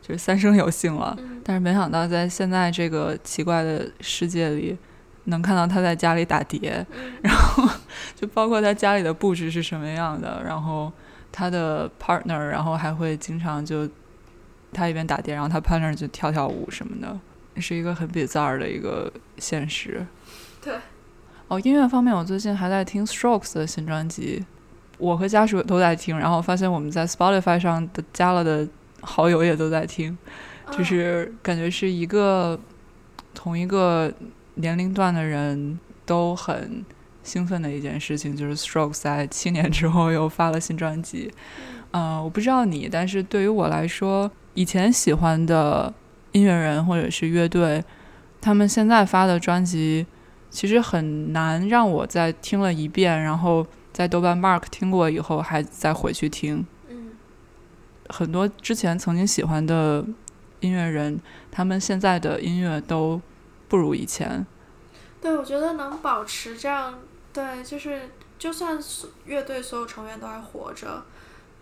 [0.00, 1.16] 就是三生有幸了。
[1.44, 4.76] 但是没想到在现在这个奇怪的世界里，
[5.24, 6.86] 能看到他在家里打碟，
[7.22, 7.68] 然后
[8.14, 10.90] 就包括他家里的布置是什么样的，然后。
[11.36, 13.88] 他的 partner，然后还会经常就
[14.72, 20.06] 他一边打碟，然后他 partner 就跳跳舞什么的，是一个很 bizarre 的一个现实。
[20.62, 20.74] 对。
[21.48, 24.44] 哦，音乐方面，我最近还在听 Strokes 的新专辑，
[24.96, 28.68] 我和家属都在听，然后发现我们在 Spotify 上的加了的
[29.00, 30.16] 好友也都在听，
[30.70, 32.56] 就是感觉是一个
[33.34, 34.12] 同一个
[34.54, 36.84] 年龄段的人都很。
[37.24, 41.32] 兴奋的一件事情就是 Strokes 在七年之后又发了新专辑。
[41.90, 45.92] 嗯，我不知道你，但是对于我来说，以前喜欢的
[46.32, 47.82] 音乐人或者是乐队，
[48.40, 50.04] 他们现在发的专辑，
[50.50, 56.66] 其实很难让我在听了一遍，然后在豆瓣 Mark 听过以后还再回去听。
[56.88, 57.12] 嗯，
[58.08, 60.04] 很多之前曾经喜欢的
[60.58, 61.20] 音乐人，
[61.52, 63.22] 他们现在的音乐都
[63.68, 64.44] 不如以前。
[65.20, 66.98] 对，我觉得能保持这样。
[67.34, 68.08] 对，就是
[68.38, 68.78] 就算
[69.24, 71.04] 乐队所有成员都还活着，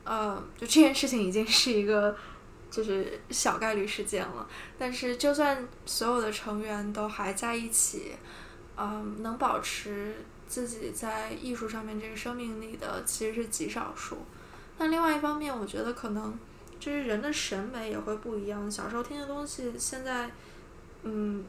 [0.05, 2.14] 呃，就这件事情已经是一个
[2.70, 4.47] 就是小概率事件了。
[4.79, 8.12] 但是就算所有的成员都还在一起，
[8.77, 10.16] 嗯，能保持
[10.47, 14.18] 自己在艺术上面这个生命力的其实是极少数。
[14.77, 16.39] 但另外一方面，我觉得可能
[16.79, 18.70] 就是人的审美也会不一样。
[18.70, 20.31] 小时候听的东西，现在，
[21.03, 21.43] 嗯。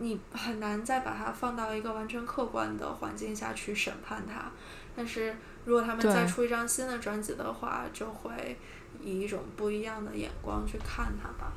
[0.00, 4.50] 你很难再把它放到一个完全客观的环境下去审判它，
[4.96, 8.56] 但是如果他们再出一张新的专辑的话，就会
[9.02, 11.52] 以一种不一样的眼光去看它吧。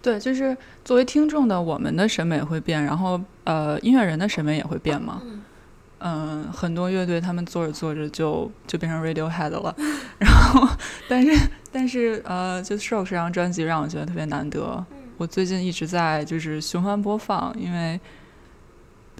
[0.00, 5.22] 对，就是作为听众的我们的审美会变，然后呃，音乐人的审美也会变嘛。
[6.00, 9.74] 嗯，很多乐队他们做着做着就就变成 Radiohead 了，
[10.18, 10.68] 然后
[11.08, 14.84] 但是但是呃，就 Show 这张专辑让我觉得特别难得。
[15.16, 18.00] 我最近一直在就是循环播放，因为，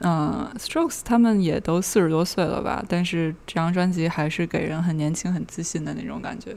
[0.01, 6.57] 嗯，Strokes 他们也都四十多岁了吧，但是这张专辑还是给人很年轻、很自信的那种感觉，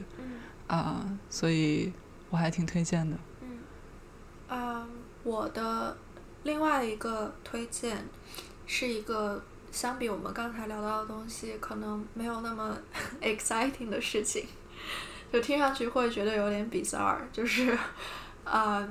[0.66, 1.92] 啊，所以
[2.30, 3.16] 我还挺推荐的。
[3.42, 3.58] 嗯，
[4.48, 4.88] 啊，
[5.22, 5.96] 我的
[6.42, 8.04] 另外一个推荐
[8.66, 12.76] 是一个相比我们刚才聊到的东西，可能没有那么
[13.22, 14.46] exciting 的事情，
[15.32, 17.78] 就听上去会觉得有点 bizarre，就是
[18.42, 18.88] 啊。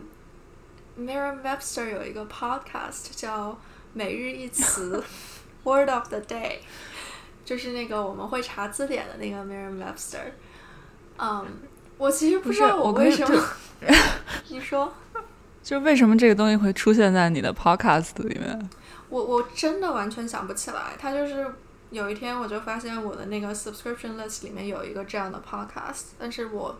[0.99, 3.57] Merriam-Webster 有一个 podcast 叫
[3.93, 5.03] 每日一词
[5.63, 6.57] Word of the Day，
[7.45, 10.31] 就是那个我们会查字典的那个 Merriam-Webster。
[11.19, 11.45] 嗯，
[11.97, 13.43] 我其实不知道我为什么。
[14.49, 14.91] 你说？
[15.63, 18.69] 就为什么这个东西会出现在你的 podcast 里面？
[19.09, 21.45] 我我真的完全想不起来，它就是
[21.89, 26.79] 有一天我就发现我的那个 subscription list 里面有一个这样的 podcast，但是我，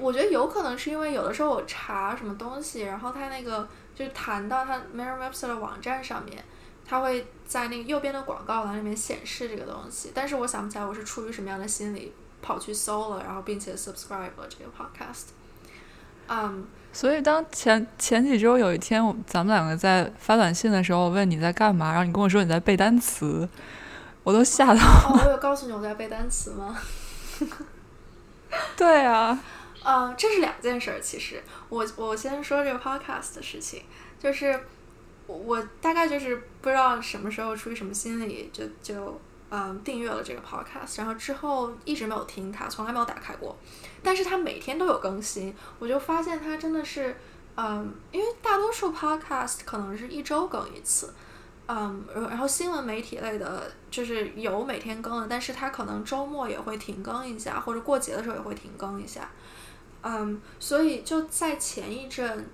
[0.00, 6.44] 我觉得有可能是因为有的时候我查什么东西，然后它那个就是弹到它 Merriam-Webster 的网站上面，
[6.86, 12.12] 它会在那个右边的广告栏里面显示这个东西，但是我想不起来我是出于什么样的心理
[12.42, 15.28] 跑去搜了，然后并且 subscribe 了这个 podcast。
[16.28, 23.48] 嗯，所以当前前几周有一天，我咱们两个在发短信的时候，我问你在干嘛，然后你跟我说你在背单词，
[24.24, 24.80] 我都吓到。
[24.80, 26.78] 哦，我有告诉你我在背单词吗？
[28.76, 29.38] 对啊。
[29.88, 31.00] 呃，这是两件事儿。
[31.00, 33.82] 其实，我我先说这个 podcast 的事情，
[34.18, 34.60] 就是
[35.26, 39.18] 我大概就是不知道什么时候出于什么心理，就就
[39.48, 43.56] 嗯订阅了这个 podcast，然后之后一直没有听它，从来没有打开过。
[44.02, 47.16] 但是它每天都有更新，我就发现它真的是，
[47.56, 51.14] 嗯，因为大多数 podcast 可能是一周更一次，
[51.66, 59.30] 嗯，然后新闻媒体类的，就是有每天更的，但是它可能周末也会停更一下，或者过节的时候也会停更一下，
[60.02, 62.46] 嗯，所以就在前一阵，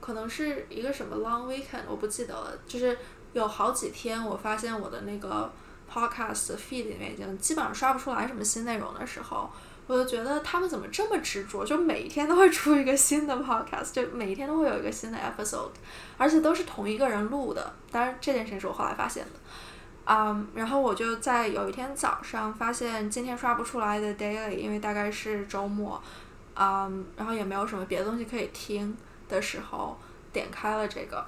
[0.00, 2.96] 可能是一个什么 long weekend，我不记得了，就是
[3.32, 5.52] 有好几天，我发现我的那个
[5.92, 9.50] podcast feed 里面已经基本上刷不出来什么新内容的时候。
[9.86, 15.68] 我就觉得他们怎么这么执着，就每一天都会出一个新的 podcast，就每一天都会有一个新的 episode，
[16.16, 17.70] 而且都是同一个人录的。
[17.90, 19.30] 当然，这件事情是我后来发现的。
[20.06, 26.02] 嗯，然后我就在有一天早上发现今天刷不出来的 daily，因为大概是周末，
[26.56, 28.96] 嗯，然后也没有什么别的东西可以听
[29.28, 29.98] 的时候，
[30.32, 31.24] 点开了这个，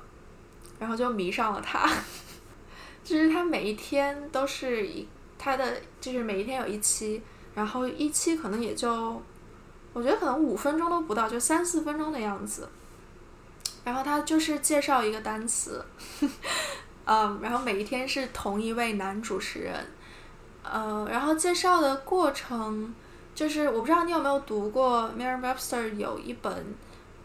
[0.78, 1.88] 然后就迷上了它。
[3.04, 5.08] 就是它每一天都是一，
[5.38, 7.22] 它的就是每一天有一期。
[7.54, 9.22] 然后一期可能也就，
[9.94, 12.68] 我觉得可能五分钟都不到，就三四分钟的样子。
[13.82, 15.82] 然后他就是介绍一个单词，
[17.06, 19.86] 嗯，然后每一天是同一位男主持人，
[20.70, 22.94] 嗯，然后介绍的过程
[23.36, 26.74] 就是我不知道你有没有读过 Merriam-Webster 有一本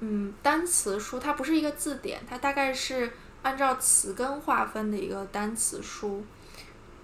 [0.01, 3.09] 嗯单词书，它不是一个字典，它大概是
[3.43, 6.23] 按照词根划分的一个单词书。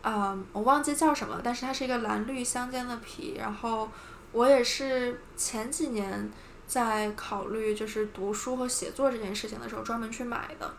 [0.03, 3.35] 嗯，我忘记叫什么，但是它是一个蓝绿相间的皮。
[3.37, 3.89] 然后
[4.33, 6.29] 我也是前几年
[6.67, 10.73] 在考虑就是读书和写作这件事情的时候专门去买的。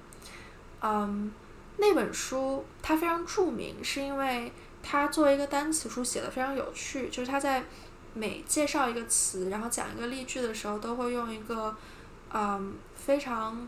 [0.83, 1.33] 嗯，
[1.79, 4.53] 那本书它非常著名，是因为
[4.83, 7.65] 它作为一个单词书写的非常有趣，就是它在
[8.15, 11.77] 每介绍一个词，然后讲一个例句的时候，都会用一个
[12.33, 13.67] 嗯非常。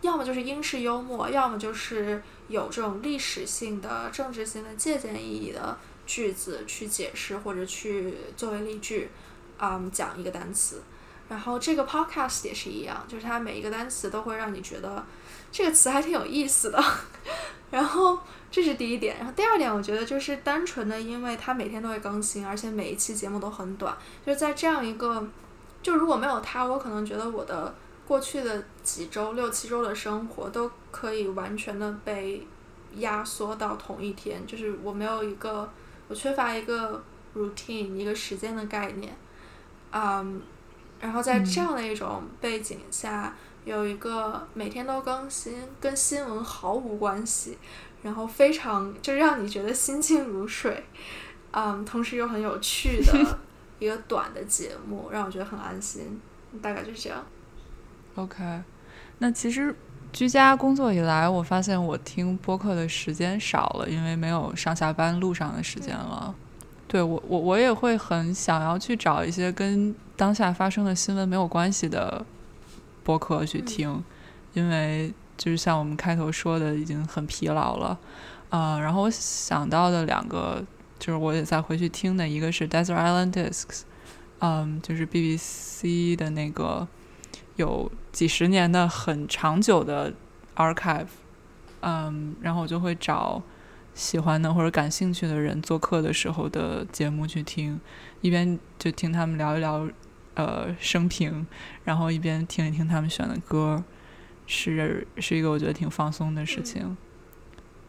[0.00, 5.76] 要么就是英式幽默，要么就是有这种历史性的、政治性的借鉴意义的
[6.06, 9.10] 句子去解释或者去作为例句，
[9.58, 10.80] 嗯，讲一个单词。
[11.28, 15.04] 然后这个 podcast 也是一样，就是它每一个单词都会让你觉得
[15.50, 16.80] 这个词还挺有意思的。
[17.72, 18.20] 然后
[18.50, 19.16] 这是第一点。
[19.18, 23.96] 然后第二点，我觉得就是单纯的，因为它每天都会更新，而且每一期节目都很短。
[24.24, 25.26] 就是在这样一个，
[25.82, 27.74] 就如果没有它，我可能觉得我的。
[28.08, 32.42] 过去的几周、六七周的生活都可以完全的被
[32.94, 35.68] 压缩到同一天，就是我没有一个，
[36.08, 37.04] 我缺乏一个
[37.36, 39.14] routine，一个时间的概念，
[39.92, 40.40] 嗯，
[40.98, 43.36] 然后在这样的一种背景下，
[43.66, 47.58] 有一个每天都更新，跟新闻毫无关系，
[48.02, 50.84] 然后非常就让你觉得心静如水，
[51.50, 53.38] 嗯，同时又很有趣的
[53.78, 56.20] 一个短的节目，让我觉得很安心，
[56.62, 57.24] 大概就是这样。
[58.14, 58.62] OK，
[59.18, 59.74] 那其实
[60.12, 66.34] 居家工作以来，我发现我听播客的时间少了，因为没有上下班路上的时间了。
[66.86, 72.24] 对我，我我也会很想要去找一些跟当下发生的新闻没有关系的
[73.04, 74.02] 播客去听，
[74.54, 77.98] 因为就是像我们开头说的，已经很疲劳了。
[78.50, 80.62] 呃，然后我想到的两个，
[80.98, 83.82] 就是我也再回去听的，一个是 Desert Island Discs，
[84.40, 86.86] 嗯，就是 BBC 的那个
[87.56, 87.90] 有。
[88.10, 90.12] 几十年的很长久的
[90.56, 91.06] archive，
[91.82, 93.40] 嗯，然后我就会找
[93.94, 97.80] 喜欢的或者感兴趣的人做客的时候的节目去听，
[98.22, 99.88] 一边就听他们聊一聊
[100.34, 101.46] 呃生平，
[101.84, 103.84] 然后一边听一听他们选的歌，
[104.48, 106.96] 是是一个我觉得挺放松的事情。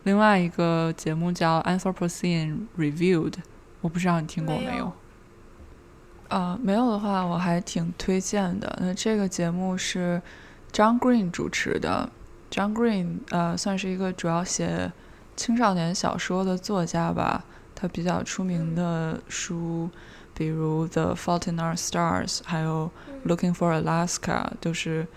[0.04, 3.34] 另外一个节目叫 Anthropocene Reviewed，
[3.82, 4.94] 我不知道你听过没有。
[6.28, 8.78] 呃，没有的话，我还挺推荐的。
[8.80, 10.22] 那这个节目是
[10.72, 12.12] John Green 主持的。
[12.52, 14.92] John Green 呃，算是一个主要写
[15.36, 17.44] 青少年小说的作家吧。
[17.74, 19.90] 他比较出名的书，
[20.34, 22.92] 比如《The Fault in Our Stars》，还有
[23.28, 25.08] 《Looking for Alaska》，都是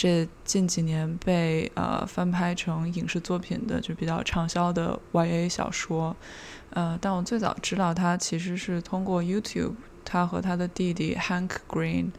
[0.00, 6.16] 这近几年被呃翻拍成影视作品的就比较畅销的 YA 小说。
[6.70, 12.12] 呃，但我最早知道他其实是通过 YouTube，他和他的弟弟 Hank Green，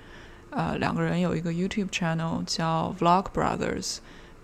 [0.51, 3.97] 呃，两个人有一个 YouTube channel 叫 Vlog Brothers，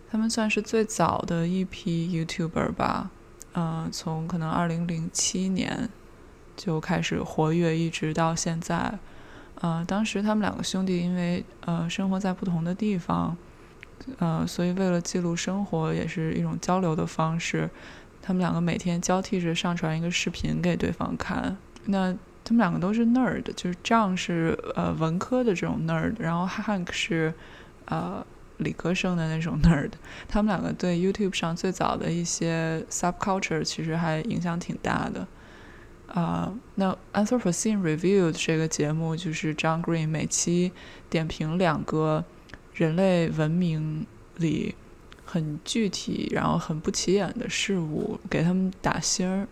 [0.09, 3.11] 他们算是最早的一批 YouTuber 吧。
[3.53, 5.87] 嗯，从可能二零零七年
[6.55, 8.97] 就开始活跃，一直到现在。
[9.61, 13.35] 呃，当时他们两个兄弟因为呃生活在不同的地方，
[14.19, 17.69] 呃，所以为了记录生活，也是一种交流的方式。
[18.21, 21.57] 他们两个每天交替着上传一个视频给对方看。
[21.85, 27.33] 那他们两个都是 nerd，就是 John 是呃文科的这种 nerd，然后 Hank 是
[27.85, 28.25] 呃。
[28.59, 29.91] 理科生的那种 nerd，
[30.27, 35.27] 他们两个对 YouTube 上最早的一些 subculture 其实还影响挺大的。
[36.07, 40.71] 啊，那 Anthropocene Review 这个节目就是 John Green 每期
[41.09, 42.23] 点评两个
[42.73, 44.05] 人类文明
[44.37, 44.75] 里
[45.25, 49.47] 很具体然后很不起眼的事物，给他们打星儿。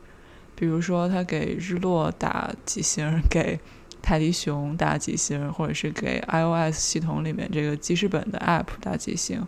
[0.56, 3.60] 比如说他给日落打几星，给。
[4.02, 9.44] 泰迪熊打几星，或者是给 iOS 系统里面这个记事本的 App 打几星。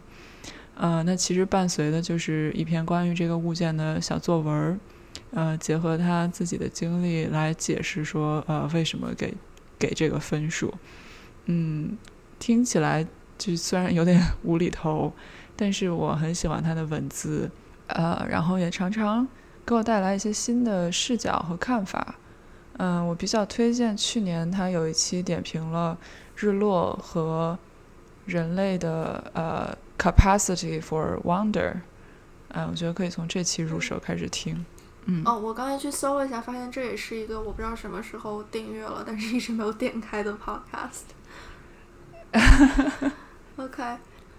[0.74, 4.80] 呃，那其实伴随的就是一篇关于这个物件的小作文儿，
[5.32, 9.34] 呃，结合他自己的经历来解释说，呃，为什么给
[9.78, 10.74] 给这个分数。
[11.46, 11.98] 嗯，
[12.40, 13.06] 听起来
[13.38, 15.14] 就虽然有点无厘头，
[15.56, 17.50] 但是我很喜欢他的文字，
[17.88, 19.28] 呃，然后也常常
[19.66, 22.16] 给我带来一些新的视角和看法。
[22.80, 25.98] 嗯，我比较推荐去年他有一期点评了
[26.36, 27.58] 日落和
[28.26, 31.74] 人类的呃 capacity for wonder，
[32.50, 34.66] 嗯，我觉得可以从这期入手开始听。
[35.10, 41.04] 嗯，哦，我刚才去搜了一下，发现这也是一个我不知道什么时候订阅了，但是一直没有点开的 podcast。
[43.56, 43.98] OK，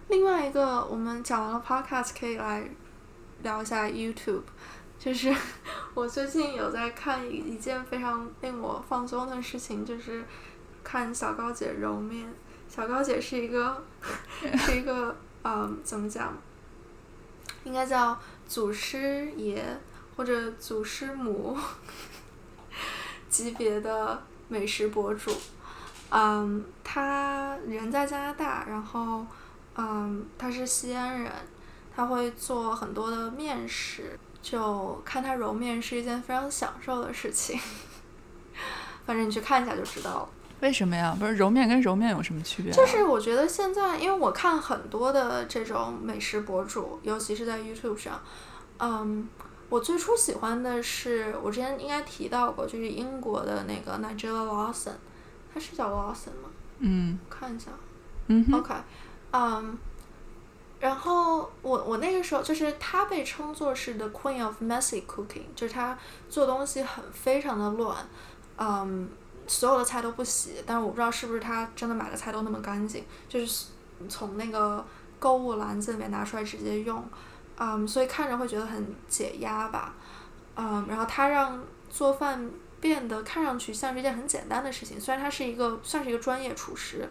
[0.08, 2.68] 另外一个我们讲完了 podcast，可以来
[3.42, 4.42] 聊一下 YouTube。
[4.98, 5.34] 就是
[5.94, 10.24] 我最近有在看一一件非常令我放松的事情，就是
[10.84, 12.28] 看小高姐揉面。
[12.68, 13.82] 小高姐是一个
[14.58, 16.36] 是一个嗯，怎么讲？
[17.64, 19.64] 应该叫祖师爷
[20.18, 21.56] 或者祖师母
[23.28, 25.30] 级别的美食博主。
[26.10, 29.24] 嗯，他人在加拿大，然后
[29.76, 31.32] 嗯，他是西安人，
[31.94, 34.18] 他会做很多的面食。
[34.42, 37.60] 就看他揉面是一件非常享受的事情，
[39.06, 40.28] 反正你去看一下就知道了。
[40.60, 41.14] 为什么呀？
[41.18, 42.72] 不是揉面跟揉面有什么区别？
[42.72, 48.20] 就是我觉得现在，因为我看很多的这种美食博主，尤其是在 YouTube 上，
[48.78, 49.28] 嗯，
[49.68, 54.94] 我最初喜欢的是我之前应该提到过，就是英国的那个 Nigella Lawson，
[55.52, 56.50] 他是叫 Lawson 吗？
[56.78, 57.70] 嗯，看一下。
[58.28, 58.74] 嗯，OK，
[59.32, 59.78] 嗯。
[60.80, 65.98] 然后我我那个时候就是他被称作是 the queen of messy cooking，就是他
[66.30, 67.96] 做东西很非常的乱，
[68.56, 69.08] 嗯，
[69.48, 73.66] 所有的菜都不洗，但是我不知道是不是他真的买的菜都那么干净，就是
[74.08, 74.86] 从那个
[75.18, 77.04] 购物篮子里面拿出来直接用，
[77.58, 79.94] 嗯，所以看着会觉得很解压吧，
[80.56, 82.50] 嗯，然后他让做饭
[82.80, 87.08] 变得看上去像是一件很简单的事情，虽然他是一个算是一个专业厨师，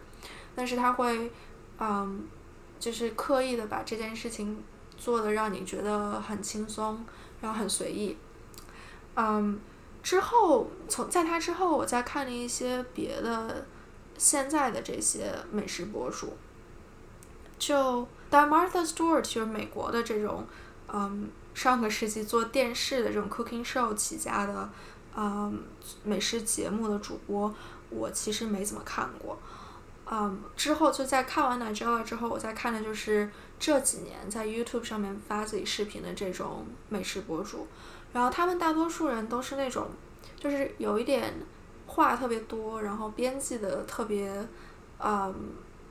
[0.55, 1.31] 但是他会，
[1.79, 2.27] 嗯。
[2.79, 4.63] 就是刻意的把这件事情
[4.95, 7.03] 做的让你觉得很轻松，
[7.41, 8.15] 然后很随意。
[9.15, 9.59] 嗯，
[10.03, 13.65] 之后从在他之后，我再看了一些别的
[14.15, 16.37] 现在的这些美食博主，
[17.57, 20.45] 就但 Martha Stewart 就是美国的这种，
[20.91, 24.69] 嗯，上个世纪做电视的这种 cooking show 起家的，
[25.15, 25.63] 嗯，
[26.03, 27.53] 美食节目的主播，
[27.89, 29.37] 我其实没怎么看过。
[30.09, 33.29] 嗯，之后就在看完《奶知了》之后，我再看的就是
[33.59, 37.67] 这几年在 YouTube 上面发自己视频的这种美食博主，
[38.13, 39.89] 然后他们大多数人都是那种，
[40.39, 41.33] 就是有一点
[41.87, 44.31] 话特别多，然后编辑的特别，
[44.99, 45.35] 嗯，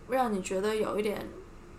[0.09, 1.29] 让你觉得有一点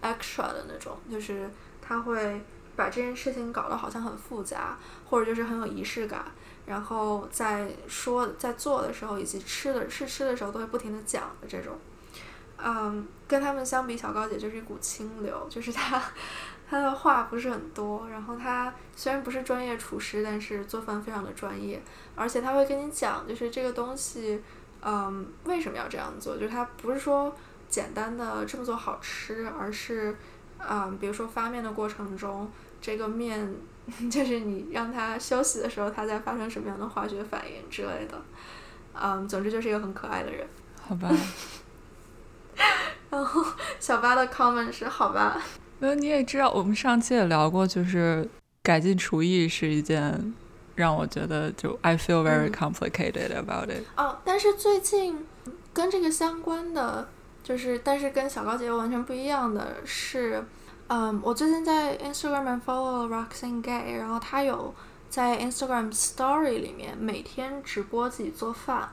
[0.02, 1.50] extra 的那种，就是
[1.82, 2.42] 他会
[2.76, 4.78] 把这件事情搞得好像很复杂，
[5.10, 6.26] 或者就是很有仪式感，
[6.66, 11.74] 然后在说在做的时候以及吃的试吃的时候都会不停的讲的这种。
[12.60, 16.02] 嗯，跟他们相比，小高姐就是一股清流，就是她，
[16.68, 21.80] 她的话不是很多，然后她虽然不是专业厨师，但是做饭非常的专业，
[22.16, 24.42] 而且她会跟你讲，就是这个东西，
[24.82, 27.32] 嗯，为什么要这样做，就是她不是说
[27.70, 30.16] 简单的这么做好吃，而是，
[30.60, 32.50] 嗯，比如说发面的过程中，
[32.82, 33.56] 这个面
[34.12, 38.22] 就是你让它休息的时候，它在发生什么样的化学反应之类的，
[38.94, 40.48] 嗯，总之就是一个很可爱的人。
[40.88, 41.10] 好吧。
[43.10, 43.44] 然后
[43.80, 45.42] 小八的 comment 是好吧。
[45.80, 48.28] 那你也知道，我们上期也聊过，就是
[48.64, 50.34] 改进厨艺是一件
[50.76, 53.84] 让我觉得就 I feel very complicated about it。
[53.96, 55.26] 哦，但是最近
[55.72, 57.08] 跟这个相关的，
[57.48, 60.44] 就是但是跟小高姐完全不一样的是，
[60.88, 64.76] 嗯，我最近在 Instagram follow Roxanne Gay，然后她有
[65.10, 68.90] 在 Instagram Story 里面每天直播自己做饭。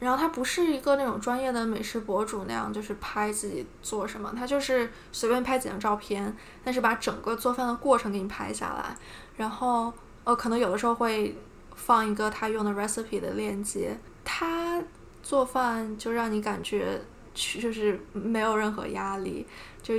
[0.00, 8.96] 然后他不是一个那种专业的美食博主那样，就是拍自己做什么，他就是随便拍几张照片，但是把整个做饭的过程给你拍下来。
[9.36, 9.92] 然后
[10.24, 11.38] 呃，可能有的时候会
[11.76, 13.96] 放一个他用的 recipe 的链接。
[14.24, 14.82] 他
[15.22, 17.00] 做饭就让你感觉
[17.34, 19.46] 就是没有任何压力，
[19.82, 19.94] 就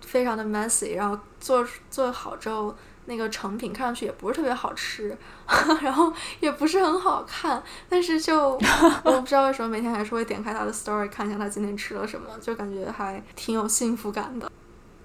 [0.00, 0.96] 非常的 messy。
[0.96, 2.74] 然后做做好之后。
[3.06, 5.16] 那个成品看上去也不是特别好吃，
[5.82, 8.50] 然后也不是很好看，但是就
[9.02, 14.48] 我不知道为什么每天还是会点开他的 story 看一下他今天吃了什么，就感觉还挺有幸福感的。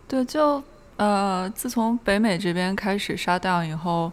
[0.08, 0.62] 对，就
[0.98, 4.12] 呃，自从北美这边开始杀掉以后，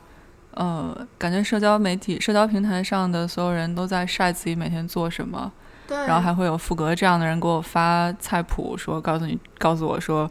[0.53, 5.62] 呃，感觉社交媒体、社交平台上的所有人都在晒自己每天做什么，对，
[6.07, 10.31] 然后还会有福格这样的人给我发菜谱，说告诉你，告诉我说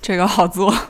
[0.00, 0.72] 这个好做。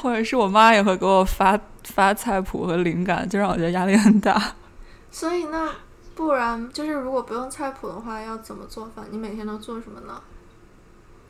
[0.00, 4.54] 或者是我妈也会给我发发菜谱和灵感，就让我觉得压力很大。
[5.10, 5.68] 所以那
[6.14, 9.04] 不然就是如果不用菜谱的话，要怎么做饭？
[9.10, 10.20] 你每天都做什么呢？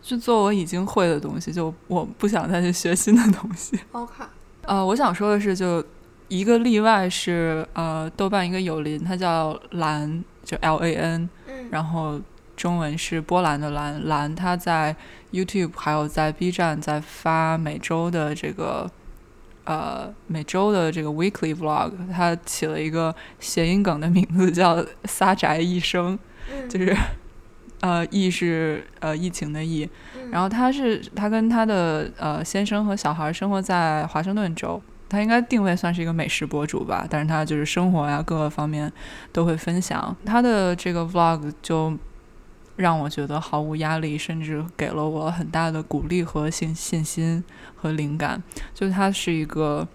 [0.00, 3.78] 就做我已经会的东西，就我不想再去学新的东西。
[3.92, 4.24] OK。
[4.62, 5.84] 呃，我想说的是，就
[6.28, 12.20] 一个例外是呃，豆瓣一个友邻，他叫蓝，就 L A N，嗯，然后
[12.56, 14.97] 中文是波兰的兰兰他在。
[15.32, 18.90] YouTube 还有在 B 站在发每周的这个
[19.62, 26.18] 呃每周的这个 Weekly Vlog，他起了一个谐音梗的名字叫“撒宅一生”，
[26.68, 26.97] 就是
[27.81, 29.89] 呃疫是呃疫情的疫，
[30.32, 38.90] 然后他是他跟他的呃先生和小孩生活在华盛顿州，他应该定位算是一个美食博主吧，但是他就是生活呀各个方面
[39.30, 41.98] 都会分享，他的这个 Vlog 就。
[42.76, 47.44] 让我觉得毫无压力，甚至给了我很大的鼓励和信信心
[47.76, 48.42] 和灵感。
[48.72, 49.86] 就是他是一个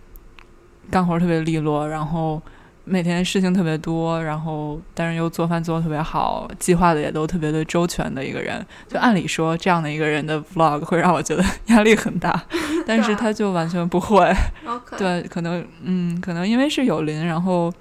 [0.91, 2.39] 干活特别利落，然后
[2.86, 8.66] 每天事情特别多，然后但是又做饭做的特别好，计划的也都特别的周全的一个人。
[8.88, 12.44] 就按理说这样的一个人的 vlog 会让我觉得压力很大，
[12.88, 14.32] 但是他就完全不会。
[14.98, 17.74] 对，可能嗯，可能因为是有林，然后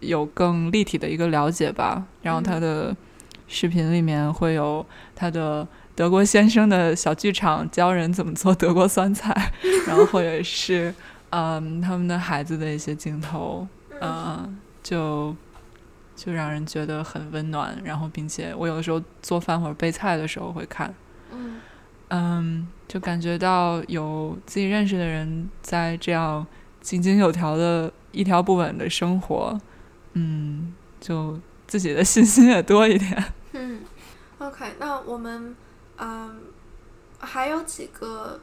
[0.00, 2.96] 有更立体的一个了解吧，然后他的。
[3.46, 9.52] 视频里面会有他的德国先生的小剧场，教人怎么做德国酸菜，
[9.86, 10.92] 然后或者是
[11.28, 13.64] 嗯他们的孩子的一些镜头，
[14.00, 15.34] 嗯，就
[16.16, 17.80] 就让人觉得很温暖。
[17.84, 20.94] 然后，并且我有的时候做饭或者备菜的时候会看，
[21.30, 21.60] 嗯
[22.08, 26.46] 嗯，就感觉到有自己认识的人在这样
[26.80, 29.60] 井井有条的一条不紊的生活，
[30.14, 31.38] 嗯，就。
[31.66, 33.24] 自己的信心也多一点。
[33.52, 33.80] 嗯
[34.38, 35.56] ，OK，那我们
[35.96, 36.42] 嗯
[37.18, 38.38] 还有几个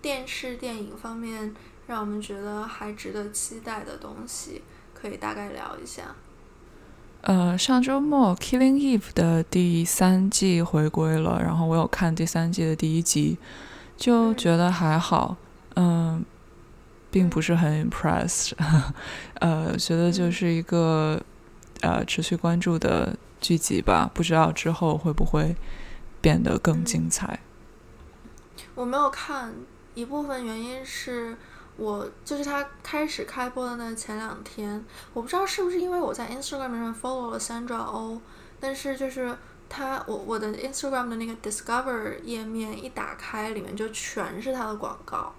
[0.00, 1.54] 电视电影方面
[1.88, 4.62] 让我们觉得还值得期待的东西，
[4.94, 6.14] 可以大概聊一下。
[7.22, 13.38] 呃，上周末《Killing Eve》的第三季回归了，然后我有看第三季的第一集，
[13.96, 15.36] 就觉得还好，
[15.74, 16.24] 嗯，
[17.10, 18.52] 并不是很 impressed，
[19.40, 21.20] 呃，觉得就是一个。
[21.80, 25.54] 呃，持续关注的剧集吧，不知道之后会不会
[26.20, 27.38] 变得更精彩。
[28.74, 29.54] 我没有看，
[29.94, 31.36] 一部分原因是
[31.78, 34.84] 我就是他开始开播的那前两天，
[35.14, 38.20] 我不知道是不是因为我在 Instagram 上 follow 了 Sandra O，
[38.58, 39.34] 但是就是
[39.68, 45.32] 他我我的 Instagram 的那个 Discover 页面一打开，里面就全是他的广告，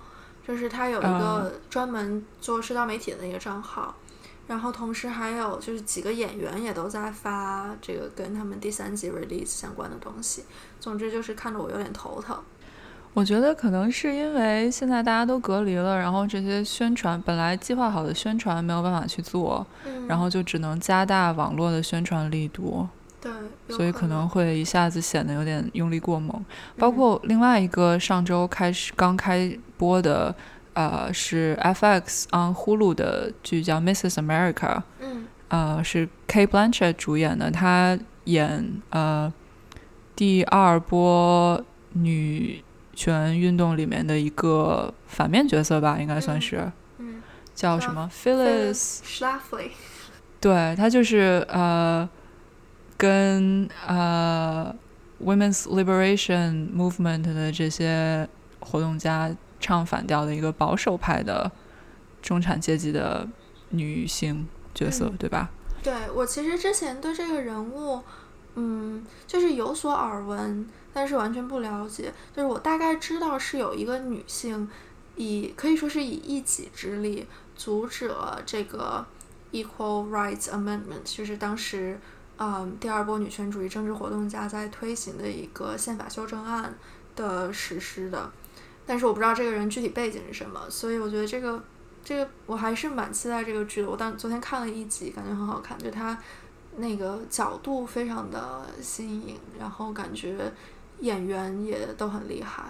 [0.47, 3.93] 就是他有一个专门做社交媒体的那个账号。
[4.47, 10.43] 然后同时还有就是几个演员也都在发这个跟他们第三集 release 相关的东西。
[10.79, 12.35] 总之就是看着我有点头疼。
[13.19, 19.67] 我觉得可能是因为现在大家都隔离了，然后这些宣传本来计划好的宣传没有办法去做，
[20.07, 22.87] 然后就只能加大网络的宣传力度。
[23.19, 23.29] 对，
[23.75, 26.45] 所以可能会一下子显得有点用力过猛。
[26.77, 30.33] 包括另外一个上周开始刚开播的。
[30.73, 34.13] 呃，是 FX on Hulu 的剧叫《Mrs.
[34.13, 34.53] America》，
[35.01, 39.33] 嗯，呃，是 K Blanchett 主演的，她演呃
[40.15, 41.61] 第二波
[41.93, 42.63] 女
[42.99, 47.21] 权运动里面的一个反面角色吧，应该算是，嗯，
[47.55, 49.69] 叫什么？Phyllis Schlafly，
[50.41, 52.09] 对，她就是呃
[52.97, 54.75] 跟呃
[55.23, 58.27] women's liberation movement 的这些
[58.59, 61.49] 活动家唱反调的一个保守派的
[62.21, 63.25] 中产阶级的
[63.69, 64.45] 女性
[64.75, 65.15] 角色，嗯。
[65.17, 65.49] 对吧？
[65.81, 68.01] 对我其实之前对这个人物，
[68.55, 72.13] 嗯，就是有所耳闻，但是完全不了解。
[72.35, 74.69] 就是我大概知道是有一个女性
[75.15, 79.05] 以可以说是以一己之力阻止了这个
[79.51, 81.99] Equal Rights Amendment，就是当时
[82.37, 86.73] 嗯第二波女权主义政治活动家在推行的一个宪法修正案
[87.15, 88.31] 的实施的。
[88.85, 91.61] 但是我不知道这个人具体背景是什么，所以我觉得这个
[92.03, 93.89] 这个我还是蛮期待这个剧的。
[93.89, 96.17] 我当昨天看了一集，感觉很好看，就它
[96.77, 100.51] 那个角度非常的新颖，然后感觉
[101.01, 102.63] 演员也都很厉害。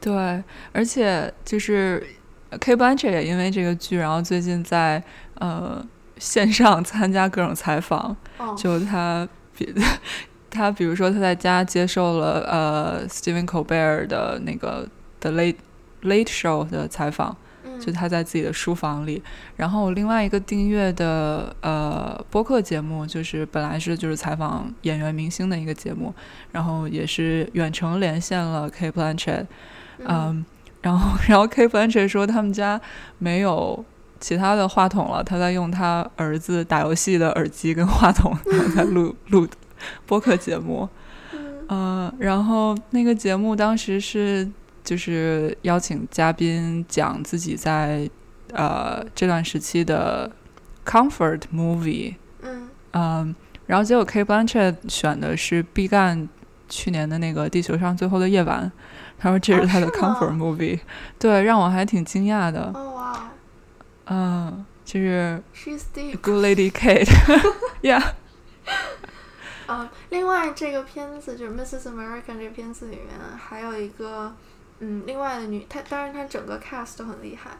[0.00, 0.42] 对，
[0.72, 2.06] 而且就是
[2.60, 5.02] K Blanchett 也因为这个剧，然后最近在
[5.34, 5.84] 呃
[6.18, 9.74] 线上参加各种采访，哦，就他比
[10.50, 14.88] 他比如说他在家接受了呃 Stephen Colbert 的那个
[15.20, 15.56] The Late
[16.02, 17.36] Late Show 的采访，嗯
[17.78, 19.22] 就他在自己的书房里。
[19.56, 26.14] 然后另外一个订阅的呃播客节目，就是本来是就是采访演员明星的一个节目，
[26.52, 29.46] 然后也是远程连线了 K Blanchett，
[30.04, 30.44] 嗯，
[30.82, 32.80] 然后 然后 K Blanchett 说他们家
[33.18, 33.84] 没有
[34.20, 39.46] 其他的话筒了，他在用他儿子打游戏的耳机跟话筒，然后在录 录
[40.06, 40.88] 播客节目。
[41.32, 44.50] 嗯嗯，然后那个节目当时是
[44.88, 48.08] 就是邀请嘉宾讲自己在
[48.54, 50.30] 呃这段时期的
[50.86, 52.70] comfort movie，嗯。
[52.92, 53.34] 嗯，
[53.66, 56.26] 然后结果 K Blanchett 选的是毕赣
[56.70, 58.64] 去年的那个《地球上最后的夜晚》，
[59.18, 60.80] 他说这哦是他的 comfort movie，
[61.18, 63.30] 对，让我还挺惊讶的，哦哇
[64.06, 66.16] 嗯，就是，She's deep。
[66.22, 68.02] Good Lady Kate，yeah，
[69.68, 71.90] 呃，另外这个片子就是《Mrs.
[71.90, 74.34] American》这个片子里面还有一个，
[74.80, 77.58] 嗯，另外的女，她当然她整个 cast 都很厉害，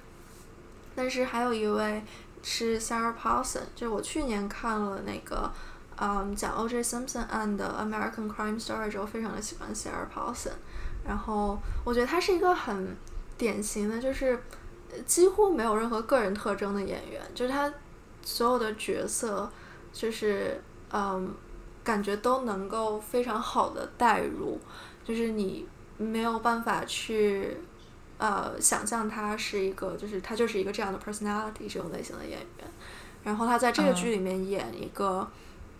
[0.95, 2.03] 但是还有一位
[2.43, 5.53] 是 Sarah Paulson，就是我去年看了那个，
[5.97, 6.82] 嗯，讲 O.J.
[6.82, 10.53] Simpson 案的《American Crime Story》之后，非常的喜欢 Sarah Paulson，
[11.07, 12.97] 然后我觉得她是一个很
[13.36, 14.39] 典型的，就是
[15.07, 17.73] 几乎没有任何个人特征的演员，就是她
[18.23, 19.51] 所有的角色
[19.93, 20.61] 就是
[20.93, 21.35] 嗯。
[21.85, 24.61] 感觉都能够非常好的带入，
[25.03, 25.66] 就是你
[25.99, 27.59] 没有办法去
[28.16, 32.66] 呃想象他是一个，就是他就是一个这样的 personality 这种类型的演员。
[33.25, 35.29] 然后他在这个嗯剧里面演一个，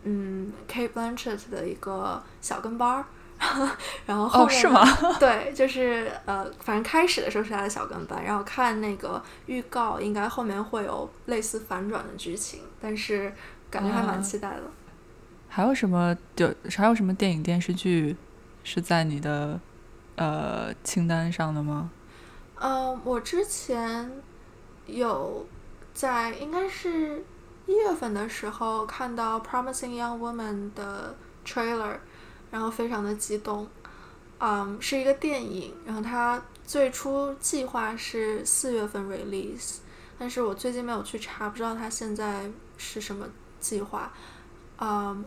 [0.03, 3.05] 嗯，Kate Blanchett 的一个小跟班儿，
[4.05, 4.85] 然后后哦，面是吗？
[5.19, 13.32] 对，就是呃，反正开始的时候是他的小跟班，然后看那个预告，应该后面会有类似反转的剧情，但是
[13.70, 14.62] 感觉还蛮啊期待的。
[15.49, 18.15] 还有什么就还有什么电影电视剧
[18.65, 19.59] 是在你的
[20.19, 21.90] 呃清单上的吗？
[22.61, 24.11] 嗯，我之前
[24.86, 25.47] 有
[25.95, 27.24] 在应该是
[27.66, 31.16] 一月份的时候看到《Promising Young Woman》的
[31.47, 31.97] trailer，
[32.51, 33.69] 然后非常的激动。
[34.40, 39.78] 嗯，是一个电影，然后它最初计划是四月份 release，
[40.19, 43.27] 但是我最近没有去查，不知道它现在是什么
[43.59, 44.12] 计划。
[44.78, 45.24] 嗯，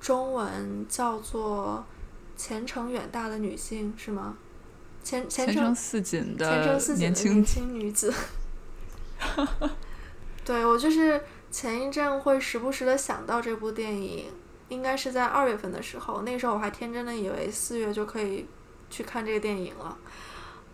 [0.00, 1.84] 中文叫做
[2.36, 4.36] 《前程远大的女性》是吗？
[5.02, 8.12] 前前程似锦前程的似锦的年轻女子。
[10.44, 14.30] 对我就是前一阵会时不时的想到这部电影，
[14.68, 18.46] 应该是在二月份的时候，那时候我还天真的以为四月就可以
[18.90, 19.96] 去看这个电影了。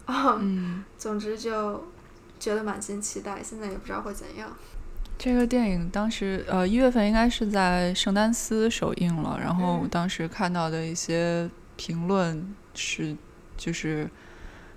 [0.06, 1.84] 啊、 嗯，总之就
[2.38, 4.50] 觉得满心期待，现在也不知道会怎样。
[5.22, 9.88] 这个电影当时呃一月份应该是在圣丹斯首映了，然后嗯。
[9.90, 13.14] 当时看到的一些评论是
[13.54, 14.08] 就是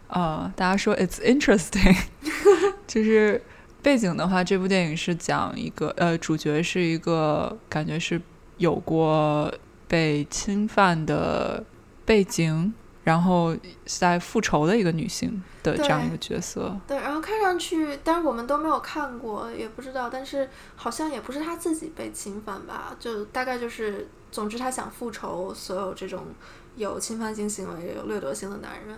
[0.09, 1.95] 呃大家说 it's interesting，
[2.85, 3.41] 就是
[3.81, 8.21] 背景的话，这部电影是讲一个呃主角是一个感觉是
[8.57, 9.49] 有过
[9.87, 11.63] 被侵犯的
[12.03, 12.73] 背景，
[13.03, 13.55] 然后
[13.85, 16.75] 在复仇的一个女性的这样一个角色。
[16.87, 26.27] 对，然后看上去，但是我们都没有看过，也不知道，但是好像也不是她自己被侵犯吧，就大概就是，总之她想复仇所有这种
[26.75, 28.97] 有侵犯性行为、有掠夺性的男人。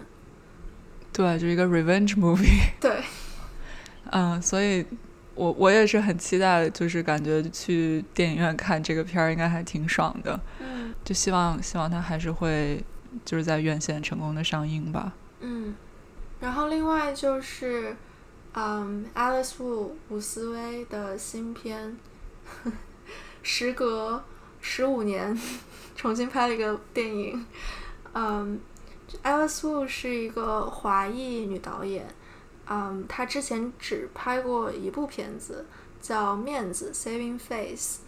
[1.11, 2.71] 对，就是一个 revenge movie。
[2.79, 3.01] 对，
[4.11, 4.85] 嗯，所以
[5.33, 12.83] 我我也是很期待，就是感觉去电影院看这个片儿应该还挺爽的，嗯就希望希望他还是会
[13.23, 15.13] 就是在院线成功的上映吧。
[15.39, 15.75] 嗯，
[16.39, 17.95] 然后另外就是，
[18.53, 21.95] 嗯，Alice Wu 伍思薇的新片，
[23.43, 24.23] 时隔
[24.59, 25.39] 十五年
[25.95, 27.45] 重新拍了一个电影。
[28.13, 28.59] 嗯
[29.23, 32.07] ，Alice Wu 是一个华裔女导演。
[32.67, 35.65] 嗯，她之前只拍过一部片子，
[36.01, 37.99] 叫《面子》（Saving Face）。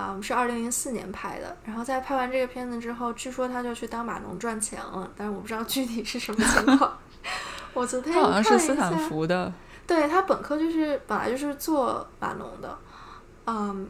[0.00, 1.56] 嗯，是二零零四年拍的。
[1.64, 6.98] 然后在拍完这个片子之后，据说他就去当码农赚钱了，但是我不知道具体是什么情况。
[7.74, 9.52] 我昨天好像是斯坦福的。
[9.86, 12.78] 对他本科就是本来就是做码农的。
[13.46, 13.88] 嗯，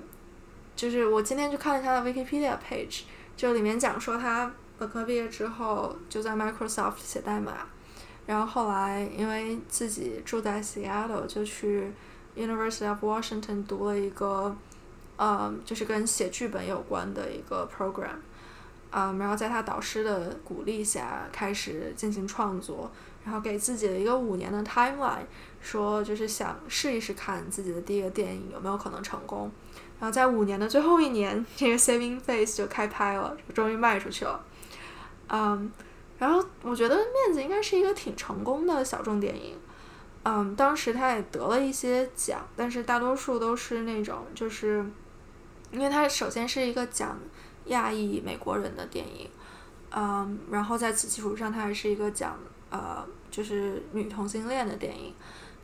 [0.75, 3.03] 就是我今天去看了他的 Wikipedia page，
[3.37, 7.53] 就里面讲说他本科毕业之后就在 Microsoft 写代码，
[8.27, 11.93] 然后后来因为自己住在 Seattle，就去
[12.37, 14.57] University of Washington 读了一个。
[15.23, 18.17] 嗯，就是跟写剧本有关的一个 program，
[18.91, 22.91] 嗯，然后在他导师的鼓励下开始进行创作，
[23.23, 25.27] 然后给自己的一个五年的 timeline，
[25.61, 29.53] 说就是想试一试看自己的第一个电影有没有可能成功，
[30.01, 34.43] 然后在五年的最后一年，这个 Saving Face 就开拍了，终于卖出去了，
[35.29, 35.71] 嗯，
[36.19, 39.55] 然后我觉得面子应该是一个挺成功的小众电影，
[40.23, 44.83] 嗯，当时他也得了一些奖，但是大多数都是那种就是。
[45.71, 47.19] 因为它首先是一个讲
[47.67, 49.31] 亚裔美国人的电影，
[49.91, 52.39] 嗯，然后在此基础上，它还是一个讲
[52.71, 55.15] 呃就是女同性恋的电影，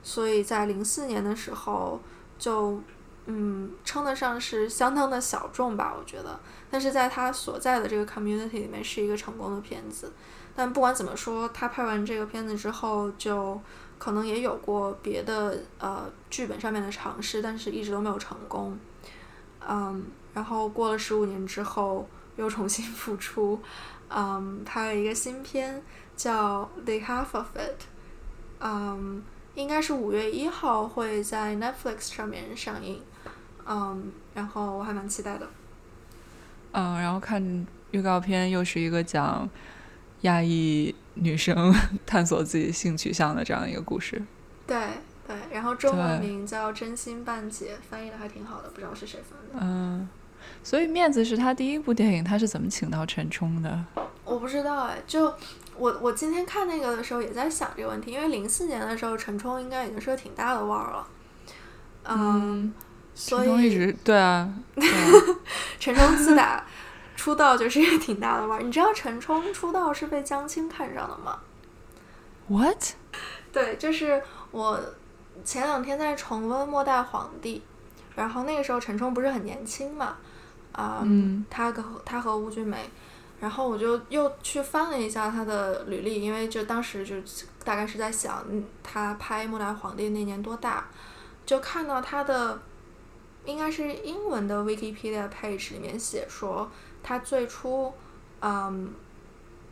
[0.02, 2.00] 所以在零四年的时候
[2.38, 2.80] 就
[3.26, 6.38] 嗯称得上是相当的小众吧，我觉得，
[6.70, 10.12] 但是在他所在的这个 community 里面是一个成功的片子。
[10.54, 13.60] 但不管怎么说，他拍完这个片子之后，就
[13.98, 18.78] 可能也有过别的呃剧本上面的尝试，但是一直都没有成功。
[19.68, 23.60] 嗯，然后过了十五年之后又重新 复出，
[24.08, 25.82] 嗯，拍了一个新片
[26.16, 27.82] 叫《The Half of It》，
[28.60, 29.22] 嗯，
[29.54, 33.02] 应该是五月一号会在 Netflix 上面上映，
[33.66, 35.48] 嗯，然后我还蛮期待的。
[36.72, 39.48] 嗯，然后看预告片又是一个讲
[40.22, 41.74] 亚裔女生
[42.06, 44.22] 探索自己性取向的这样一个故事。
[44.66, 44.76] 对。
[45.26, 49.66] 对，然后中文名叫《真心半解》，翻译的还挺好的，不知道是谁翻的。
[49.66, 50.08] 嗯，
[50.62, 53.84] 所以《面子》是他第一部电影，他是怎么请到陈冲的？
[54.24, 55.34] 我不知道哎，就
[55.76, 61.08] 我我今天看那个的时候也在想这个问题，因为零四年的时候陈冲应该已经是个挺大的腕儿了。
[62.04, 62.72] 嗯，
[63.16, 64.48] 陈冲一直对啊，
[65.80, 66.64] 陈冲自打
[67.16, 68.62] 出道就是一个挺大的腕儿。
[68.62, 71.40] 你知道陈冲出道是被江青看上的吗
[72.46, 72.92] ？What？
[73.50, 74.22] 对，就是
[74.52, 74.80] 我。
[75.46, 77.58] 前两天在重温《末代皇帝》，
[78.16, 80.16] 然后那个时候陈冲不是很年轻嘛，
[80.72, 81.06] 啊，
[81.48, 82.90] 他和他和吴君梅，
[83.38, 87.14] 然后我就又去翻了一下他的履历，因为就当时就
[87.62, 88.44] 大概是在想
[88.82, 90.88] 他拍《末代皇帝》那年多大，
[91.46, 92.60] 就看到他的
[93.44, 96.68] 应该是英文的 Wikipedia page 里面写说
[97.04, 97.94] 他最初，
[98.40, 98.92] 嗯。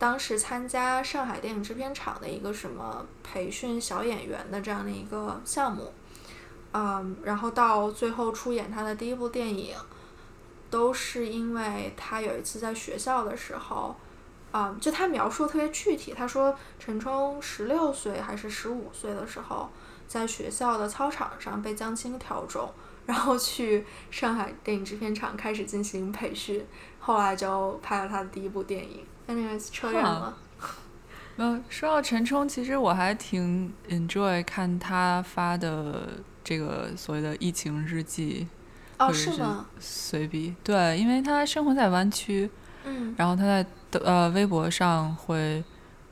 [0.05, 5.91] 当时参加上海电影制片厂的一个什么培训小演员的这样的一个项目，
[6.75, 9.75] 嗯，然后到最后出演他的第一部电影，
[10.69, 13.97] 都是因为他有一次在学校的时候，
[14.53, 19.71] 嗯，就他描述特别具体，他说陈冲十六岁还是十五岁的时候，
[20.07, 22.71] 在学校的操场上被江青挑中，
[23.07, 26.63] 然后去上海电影制片厂开始进行培训，
[27.01, 29.07] 后来就拍了他的第一部电影。
[29.29, 30.37] Anyways 扯远了。
[31.37, 36.09] 嗯，说到陈冲，其实我还挺 enjoy 看他发的
[36.45, 38.47] 这个所谓的疫情日记，
[38.99, 39.67] 哦，是吗？
[39.81, 42.49] 随笔，对，因为他生活在湾区，
[42.85, 43.67] 嗯，然后他在
[44.05, 45.65] 呃微博上会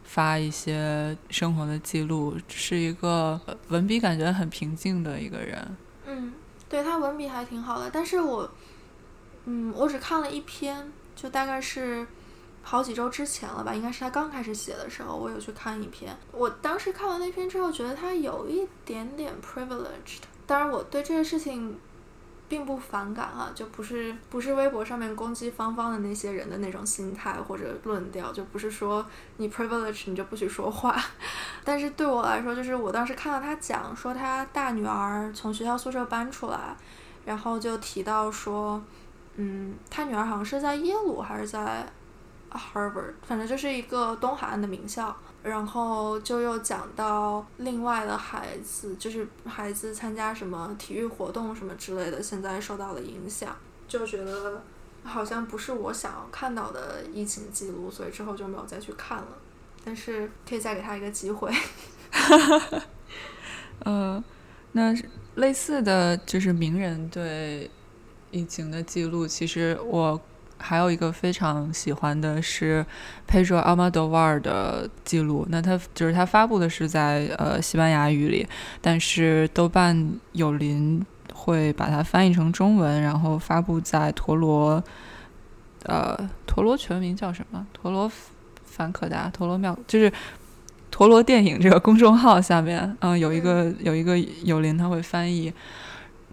[0.03, 5.77] 发一些生活的记录，是一个文笔感觉很平静的一个人。
[6.09, 6.33] 嗯，
[6.69, 8.51] 对他文笔还挺好的，但是我，
[9.45, 12.05] 嗯，我只看了一篇，就大概是。
[12.65, 16.17] 好几周之前了吧，应该是他刚开始写的时候，我有去看一篇。
[16.31, 20.23] 我当时看完那篇之后，觉得他有一点点 privileged。
[20.47, 21.77] 当然，我对这个事情
[22.49, 29.05] 并不反感啊，就不是不是微博上面攻击芳芳的那些人的那种心态或者论调，就不是说
[29.39, 30.97] 你 privileged 你就不许说话。
[31.65, 36.77] 但是对我来说，就是我当时看到他讲说他大女儿从学校宿舍搬出来，
[37.25, 38.81] 然后就提到说，
[39.35, 41.85] 嗯，他女儿好像是在耶鲁还是在。
[42.53, 53.57] Harvard，反正就是一个东海岸的名校，然后就又讲到另外的孩子，就是孩子参加什么体育活动什么之类的，现在受到了影响，
[53.89, 54.63] 就觉得
[55.05, 59.29] 好像不是我想要看到的疫情记录，所以之后就没有再去看了。
[59.85, 61.53] 但是可以再给他一个机会。
[63.85, 64.23] 嗯，
[64.73, 64.95] 那
[65.35, 67.71] 类似的就是名人对
[68.31, 70.21] 疫情的记录，其实我。
[70.63, 72.87] 还有一个非常喜欢的是
[73.29, 75.45] Pedro Almodovar 的记录。
[75.51, 78.47] 那他就是他发布的是在呃西班牙语里，
[78.81, 84.83] 但是豆瓣有林会把它翻译成中文，然后发布在陀螺。
[85.85, 86.17] 呃，
[86.47, 87.67] 陀螺全名叫什么？
[87.73, 88.09] 陀螺
[88.65, 90.13] 凡可达，陀螺庙就是
[90.93, 95.53] 陀螺电影这个公众号下面，嗯，有一个有一个有林他会翻译。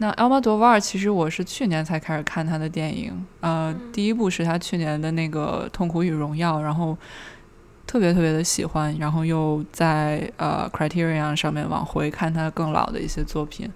[0.01, 6.97] 那 Almodovar 其实我是去年才开始看他的电影，呃，第一部是他去年的那个《痛苦与荣耀》，然后
[7.85, 13.69] 特别特别的喜欢，然后又在呃 Criterion 上面往回看他更老的一些作品，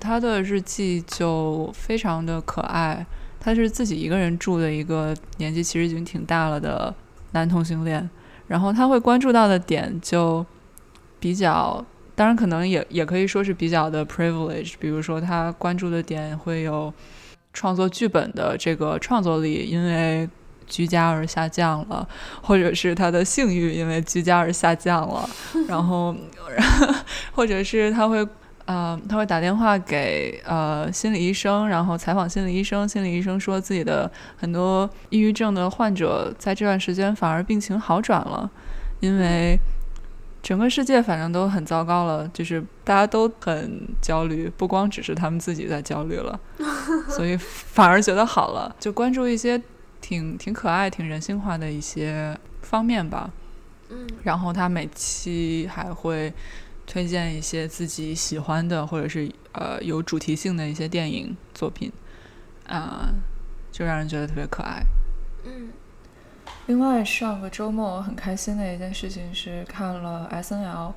[0.00, 3.04] 他的日记就非常的可爱。
[3.38, 6.94] 他是自己一个人住的一个年纪其实已经挺大了的
[7.32, 8.08] 男同性恋，
[8.46, 10.46] 然后他会关注到的点就
[11.20, 11.84] 比较。
[12.16, 14.72] 当然，可能也也可以说是比较的 privilege。
[14.80, 16.92] 比如说，他关注的点会有
[17.52, 20.26] 创作剧本的这个创作力因为
[20.66, 22.08] 居家而下降了，
[22.42, 25.28] 或者是他的性欲因为居家而下降了，
[25.68, 26.16] 然后，
[27.32, 28.26] 或者是他会
[28.64, 38.50] 呃他会打电话给呃心理医生，然后采访心理医生，心理医生说自己的很多抑郁症的患者在这段时间反而病情好转了，
[39.00, 39.58] 因为。
[40.46, 46.38] 整个世界反正都很糟糕了，就是大家都很焦虑，不光只是他们自己在焦虑了，
[47.10, 48.72] 所以反而觉得好了。
[48.78, 49.60] 就关注一些
[50.00, 53.28] 挺挺可爱、挺人性化的一些方面吧。
[53.88, 56.32] 嗯，然后他每期还会
[56.86, 61.90] 推荐一些自己喜欢的或者是呃有主题性的一些电影作品，
[62.68, 63.12] 啊，
[63.72, 64.80] 就让人觉得特别可爱。
[65.44, 65.70] 嗯。
[66.66, 70.94] 另外，上个周末我很开心的一件事情是看了 S N L，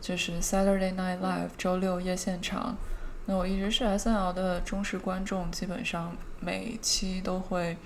[0.00, 2.76] 就是 Saturday Night Live 周六夜现场。
[3.26, 7.76] 那我一直是 S N L 的忠实观众，基本上每期都会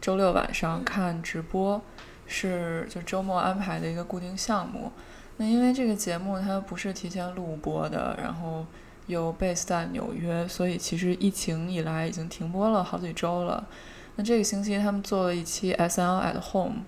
[0.00, 1.82] 周六晚上看直播，
[2.28, 4.92] 是就周末安排的一个固定项目。
[5.38, 8.64] 那因为这个节目它不是提前录播的，然后
[9.08, 13.66] 又 base 在纽约，所以其实疫情以来已经停播了好几周了。
[14.16, 16.84] 那这个星期他们做了一期 S N L at Home，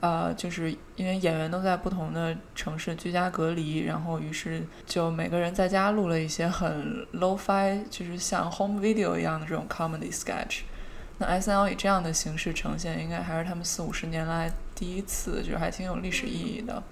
[0.00, 10.60] 呃，就是因为演员都在不同的城市居家隔离，然后于是就每个人在家录了一些很 low-fi，就是像 home video 一样的这种 comedy sketch。
[11.16, 16.82] 那 S N L 以这样的形式呈现，应该还是他们四五十年来第一次，就是还挺有历史意义的。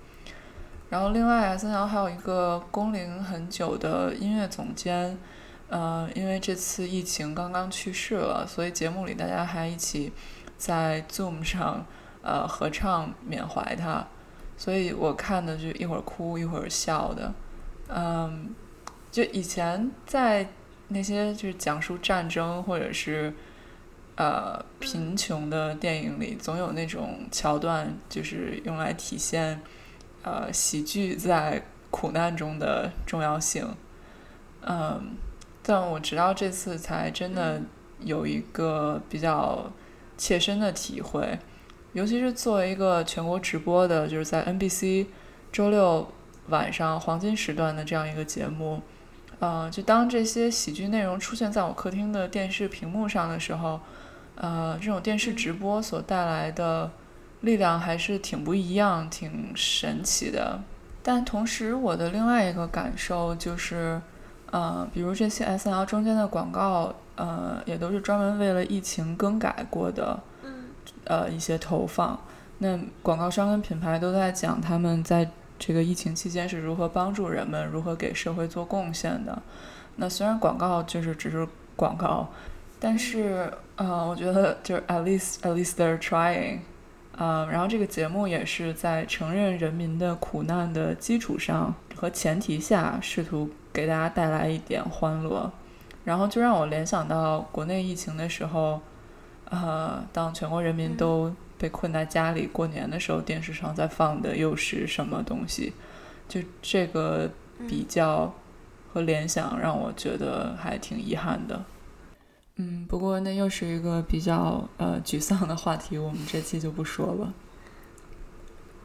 [0.89, 5.19] 然后另外 S N L 还有一个工龄很久的音乐总监。
[5.69, 10.13] 呃，因为这次疫情刚刚去世了，所以节目里大家还一起
[10.59, 11.85] 在 Zoom 上
[12.23, 14.07] 呃合唱缅怀他，
[14.57, 17.33] 所以我看的就一会儿哭一会儿笑的。
[17.89, 18.55] 嗯，
[19.11, 20.47] 就以前在
[20.89, 23.33] 那些就是讲述战争或者是
[24.17, 29.61] 呃贫穷的电影里，总有那种桥段，就是用来体现
[30.23, 33.75] 呃喜剧在苦难中的重要性。
[34.61, 35.17] 嗯。
[35.67, 37.59] 但我直到这次才真的
[38.01, 39.73] 有一个比较
[40.19, 41.39] 切身的体会，
[41.95, 45.07] 尤其是作为一个全国直播的，就是在 NBC
[45.51, 46.07] 周六
[46.49, 48.83] 晚上黄金时段的这样一个节目，
[49.39, 53.81] 呃，就当这些喜剧内容出现在我客厅的电视屏幕上的时候，
[54.35, 56.91] 呃，这种电视直播所带来的
[57.41, 60.61] 力量还是挺不一样、挺神奇的。
[61.03, 64.03] 但同时，我的另外一个感受就是。
[64.55, 70.17] 呃，比如这些 S L 中间的广告，呃，也都是专门为了疫情更改过的，
[71.07, 72.17] 呃，一些投放。
[72.59, 75.29] 那广告商跟品牌都在讲他们在
[75.59, 79.43] 这个疫情期间是如何帮助人们，如何给社会做贡献的。
[79.97, 81.45] 那虽然广告就是只是
[81.75, 82.29] 广告，
[82.79, 86.61] 但是呃，我觉得就是 at least at least they're trying。
[87.19, 93.51] 呃，然后这个节目也是在承认人民的苦难的基础上和前提下，试图。
[93.75, 95.51] 给大家带来一点欢乐，
[96.05, 98.81] 然后就让我联想到国内疫情的时候，
[99.51, 105.73] 呃，当全国人民都被困在家里过年的时候，电视上在放的又是什么东西？
[106.29, 107.29] 就这个
[107.69, 108.33] 比较
[108.93, 111.65] 和联想，让我觉得还挺遗憾的。
[112.57, 117.35] 嗯，不过那又是一个比较呃沮丧的话题，我们这期就不说了。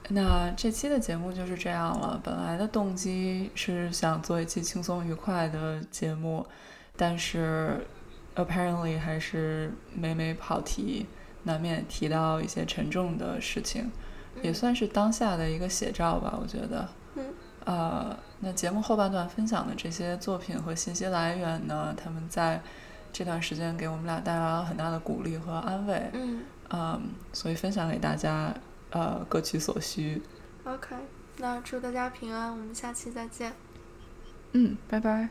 [0.09, 2.19] 那这期的节目就是这样了。
[2.23, 6.45] 本来的动机是想做一期轻松愉快的节目，
[6.97, 7.85] 但是
[8.35, 11.05] apparently 还是每每跑题，
[11.43, 13.91] 难免提到一些沉重的事情，
[14.41, 16.37] 也算是当下的一个写照吧。
[16.41, 17.25] 我觉得，嗯，
[17.65, 22.59] 呃，那节目后半段分享的这些作品和信息来源呢，他们在
[23.13, 27.01] 这段时间给我们俩带来了很大的鼓励和安慰，嗯嗯，
[27.33, 28.53] 所以分享给大家，
[28.91, 30.21] 呃，各取所需。
[30.63, 30.95] ，OK，
[31.37, 33.53] 那祝大家平安，我们下期再见。
[34.53, 35.29] 嗯，拜拜。